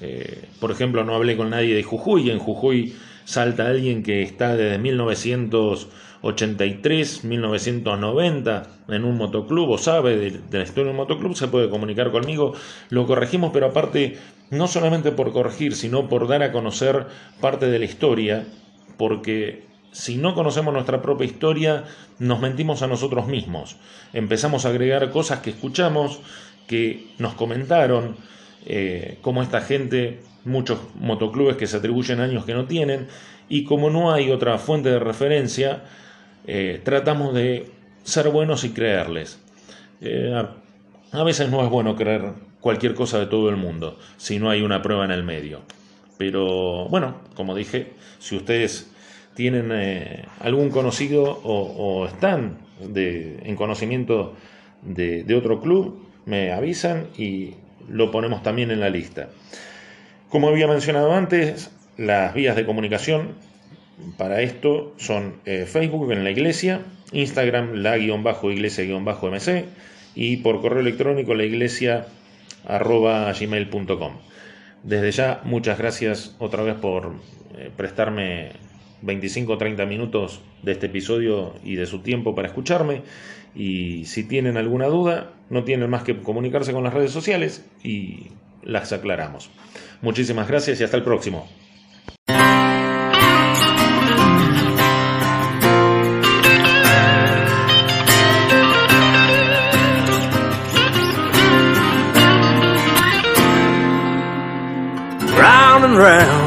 eh, 0.00 0.46
por 0.58 0.72
ejemplo 0.72 1.04
no 1.04 1.14
hablé 1.14 1.36
con 1.36 1.50
nadie 1.50 1.76
de 1.76 1.84
Jujuy, 1.84 2.30
en 2.30 2.40
Jujuy 2.40 2.96
salta 3.24 3.68
alguien 3.68 4.02
que 4.02 4.22
está 4.22 4.56
desde 4.56 4.78
1983, 4.78 7.24
1990 7.26 8.62
en 8.88 9.04
un 9.04 9.16
motoclub 9.16 9.70
o 9.70 9.78
sabe 9.78 10.16
de, 10.16 10.30
de 10.32 10.58
la 10.58 10.64
historia 10.64 10.86
de 10.86 10.90
un 10.90 10.96
motoclub, 10.96 11.36
se 11.36 11.46
puede 11.46 11.70
comunicar 11.70 12.10
conmigo, 12.10 12.54
lo 12.90 13.06
corregimos, 13.06 13.52
pero 13.52 13.66
aparte 13.66 14.18
no 14.50 14.66
solamente 14.66 15.12
por 15.12 15.32
corregir, 15.32 15.76
sino 15.76 16.08
por 16.08 16.26
dar 16.26 16.42
a 16.42 16.50
conocer 16.50 17.06
parte 17.40 17.66
de 17.66 17.78
la 17.78 17.84
historia, 17.84 18.44
porque 18.96 19.70
si 19.92 20.16
no 20.16 20.34
conocemos 20.34 20.72
nuestra 20.72 21.02
propia 21.02 21.26
historia, 21.26 21.84
nos 22.18 22.40
mentimos 22.40 22.82
a 22.82 22.86
nosotros 22.86 23.26
mismos. 23.26 23.76
Empezamos 24.12 24.64
a 24.64 24.70
agregar 24.70 25.10
cosas 25.10 25.40
que 25.40 25.50
escuchamos, 25.50 26.20
que 26.66 27.08
nos 27.18 27.34
comentaron, 27.34 28.16
eh, 28.66 29.18
como 29.20 29.42
esta 29.42 29.60
gente, 29.60 30.20
muchos 30.44 30.78
motoclubes 30.94 31.56
que 31.56 31.66
se 31.66 31.76
atribuyen 31.76 32.20
años 32.20 32.44
que 32.44 32.54
no 32.54 32.64
tienen, 32.64 33.08
y 33.48 33.64
como 33.64 33.90
no 33.90 34.12
hay 34.12 34.30
otra 34.30 34.58
fuente 34.58 34.88
de 34.88 34.98
referencia, 34.98 35.84
eh, 36.46 36.80
tratamos 36.82 37.34
de 37.34 37.70
ser 38.02 38.30
buenos 38.30 38.64
y 38.64 38.70
creerles. 38.70 39.40
Eh, 40.00 40.42
a 41.12 41.22
veces 41.22 41.50
no 41.50 41.62
es 41.62 41.70
bueno 41.70 41.94
creer 41.94 42.32
cualquier 42.60 42.94
cosa 42.94 43.18
de 43.18 43.26
todo 43.26 43.50
el 43.50 43.56
mundo 43.56 43.98
si 44.16 44.38
no 44.38 44.48
hay 44.48 44.62
una 44.62 44.80
prueba 44.80 45.04
en 45.04 45.10
el 45.10 45.22
medio. 45.22 45.60
Pero 46.16 46.88
bueno, 46.88 47.16
como 47.34 47.54
dije, 47.54 47.92
si 48.18 48.36
ustedes 48.36 48.91
tienen 49.34 49.70
eh, 49.72 50.24
algún 50.40 50.70
conocido 50.70 51.40
o, 51.44 52.06
están 52.06 52.58
en 52.94 53.56
conocimiento 53.56 54.34
de, 54.82 55.34
otro 55.34 55.60
club, 55.60 56.06
me 56.26 56.52
avisan 56.52 57.06
y 57.16 57.54
lo 57.88 58.10
ponemos 58.10 58.42
también 58.42 58.70
en 58.70 58.80
la 58.80 58.90
lista. 58.90 59.28
Como 60.28 60.48
había 60.48 60.66
mencionado 60.66 61.12
antes, 61.12 61.70
las 61.96 62.34
vías 62.34 62.56
de 62.56 62.66
comunicación 62.66 63.34
para 64.16 64.40
esto 64.40 64.94
son 64.96 65.36
eh, 65.44 65.66
Facebook 65.66 66.10
en 66.12 66.24
la 66.24 66.30
iglesia, 66.30 66.80
Instagram 67.12 67.74
la 67.74 67.96
guion 67.98 68.22
bajo 68.22 68.50
iglesia 68.50 68.84
guion 68.84 69.04
bajo 69.04 69.28
mc 69.30 69.66
y 70.14 70.38
por 70.38 70.60
correo 70.60 70.80
electrónico 70.80 71.34
la 71.34 71.44
iglesia 71.44 72.06
arroba 72.66 73.32
gmail.com. 73.32 74.14
Desde 74.82 75.12
ya, 75.12 75.40
muchas 75.44 75.78
gracias 75.78 76.34
otra 76.38 76.62
vez 76.62 76.74
por 76.74 77.14
eh, 77.56 77.70
prestarme 77.76 78.52
25 79.02 79.52
o 79.52 79.58
30 79.58 79.84
minutos 79.86 80.40
de 80.62 80.72
este 80.72 80.86
episodio 80.86 81.54
y 81.64 81.76
de 81.76 81.86
su 81.86 82.00
tiempo 82.00 82.34
para 82.34 82.48
escucharme. 82.48 83.02
Y 83.54 84.06
si 84.06 84.24
tienen 84.24 84.56
alguna 84.56 84.86
duda, 84.86 85.32
no 85.50 85.64
tienen 85.64 85.90
más 85.90 86.04
que 86.04 86.18
comunicarse 86.18 86.72
con 86.72 86.84
las 86.84 86.94
redes 86.94 87.10
sociales 87.10 87.64
y 87.82 88.28
las 88.62 88.92
aclaramos. 88.92 89.50
Muchísimas 90.00 90.48
gracias 90.48 90.80
y 90.80 90.84
hasta 90.84 90.96
el 90.96 91.02
próximo. 91.02 91.48
round 105.42 106.41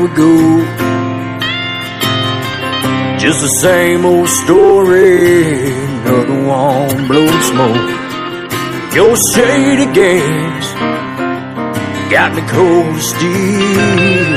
we 0.00 0.08
go. 0.14 0.64
Just 3.18 3.40
the 3.40 3.52
same 3.60 4.04
old 4.04 4.28
story, 4.28 5.72
another 5.72 6.46
one 6.46 7.08
blowing 7.08 7.42
smoke. 7.42 7.90
Your 8.94 9.16
shady 9.34 9.92
games 9.92 10.66
got 12.10 12.34
me 12.34 12.42
cold 12.48 12.96
as 12.96 13.08
steel. 13.08 14.36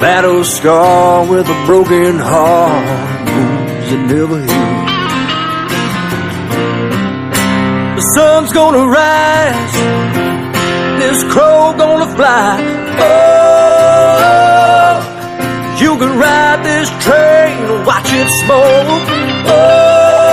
Battle 0.00 0.44
scar 0.44 1.26
with 1.26 1.46
a 1.48 1.66
broken 1.66 2.18
heart, 2.18 3.28
wounds 3.28 3.90
that 3.90 4.02
never 4.14 4.38
heal. 4.38 4.80
The 7.96 8.02
sun's 8.14 8.52
gonna 8.52 8.86
rise, 8.86 9.74
this 11.00 11.24
crow 11.32 11.74
gonna 11.76 12.16
fly. 12.16 12.79
Oh, 13.02 14.92
you 15.80 15.96
can 15.96 16.18
ride 16.18 16.62
this 16.64 16.88
train, 17.04 17.64
and 17.70 17.86
watch 17.86 18.10
it 18.12 18.28
smoke. 18.44 19.04
Oh, 19.48 20.30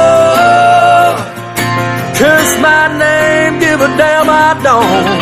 curse 2.18 2.54
my 2.60 2.88
name, 2.98 3.60
give 3.60 3.80
a 3.82 3.88
damn 3.98 4.30
I 4.30 4.54
don't. 4.62 5.18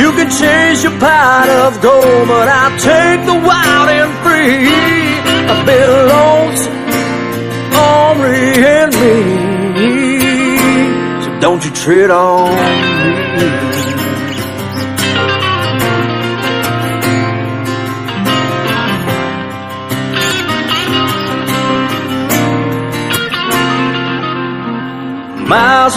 You 0.00 0.12
can 0.12 0.28
chase 0.30 0.82
your 0.82 0.98
pot 0.98 1.48
of 1.48 1.80
gold, 1.80 2.28
but 2.28 2.48
I'll 2.48 2.76
take 2.78 3.24
the 3.26 3.34
wild 3.34 3.88
and 3.88 4.12
free. 4.24 4.68
A 5.46 5.56
bit 5.64 5.88
lonesome, 6.12 6.74
Henri 7.76 8.64
and 8.64 8.92
me. 9.00 9.16
So 11.24 11.28
don't 11.40 11.62
you 11.64 11.70
tread 11.70 12.10
on 12.10 12.93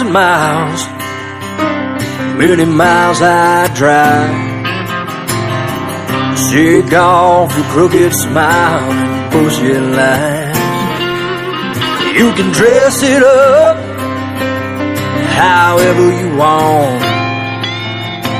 and 0.00 0.12
miles, 0.12 0.86
many 2.38 2.64
miles 2.64 3.20
I 3.20 3.68
drive. 3.74 4.58
Shake 6.38 6.92
off 6.92 7.56
your 7.56 7.66
crooked 7.66 8.12
smile 8.14 8.90
and 8.92 9.32
bullshit 9.32 9.82
lies. 9.82 10.56
You 12.16 12.32
can 12.34 12.52
dress 12.52 13.02
it 13.02 13.22
up 13.22 13.76
however 15.34 16.10
you 16.20 16.36
want. 16.36 17.02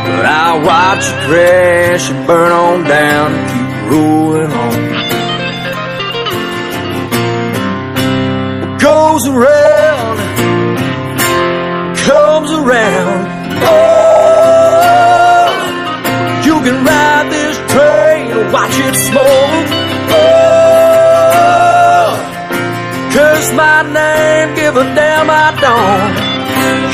But 0.07 0.27
I'll 0.27 0.63
watch 0.65 1.05
you 1.07 1.17
crash 1.27 2.11
and 2.11 2.27
burn 2.27 2.53
on 2.53 2.85
down 2.85 3.33
and 3.35 3.49
keep 3.51 3.91
rolling 3.91 4.53
on. 4.53 4.75
What 8.61 8.81
goes 8.81 9.27
around 9.27 9.88
comes 12.09 12.51
around. 12.51 13.29
Oh, 13.69 15.49
you 16.47 16.57
can 16.65 16.77
ride 16.85 17.29
this 17.37 17.57
train, 17.73 18.27
watch 18.51 18.77
it 18.81 18.97
smoke. 19.09 19.69
Oh, 20.17 22.07
curse 23.13 23.51
my 23.53 23.83
name, 24.01 24.55
give 24.57 24.75
a 24.77 24.85
damn 24.97 25.29
I 25.29 25.49
don't. 25.67 26.29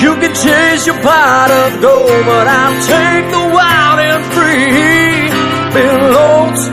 You 0.03 0.13
can 0.21 0.35
chase 0.35 0.85
your 0.87 1.01
pot 1.01 1.51
of 1.63 1.81
gold, 1.81 2.25
but 2.27 2.47
I'll 2.49 2.81
take 2.95 3.27
the 3.31 3.45
wild. 3.55 3.83
And 4.11 4.25
free. 4.35 5.31
Been 5.75 6.01
lost, 6.13 6.65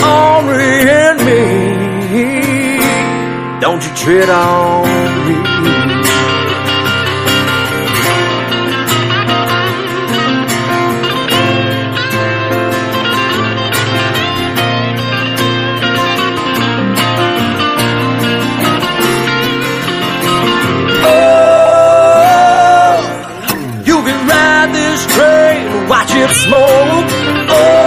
Henri 0.00 0.76
and 1.02 1.18
me. 1.26 1.44
Don't 3.60 3.82
you 3.84 3.92
tread 3.96 4.30
on 4.30 4.86
me. 5.64 5.73
This 24.94 25.06
train, 25.06 25.88
watch 25.88 26.10
it 26.14 26.30
smoke. 26.30 27.10
Oh, 27.50 27.83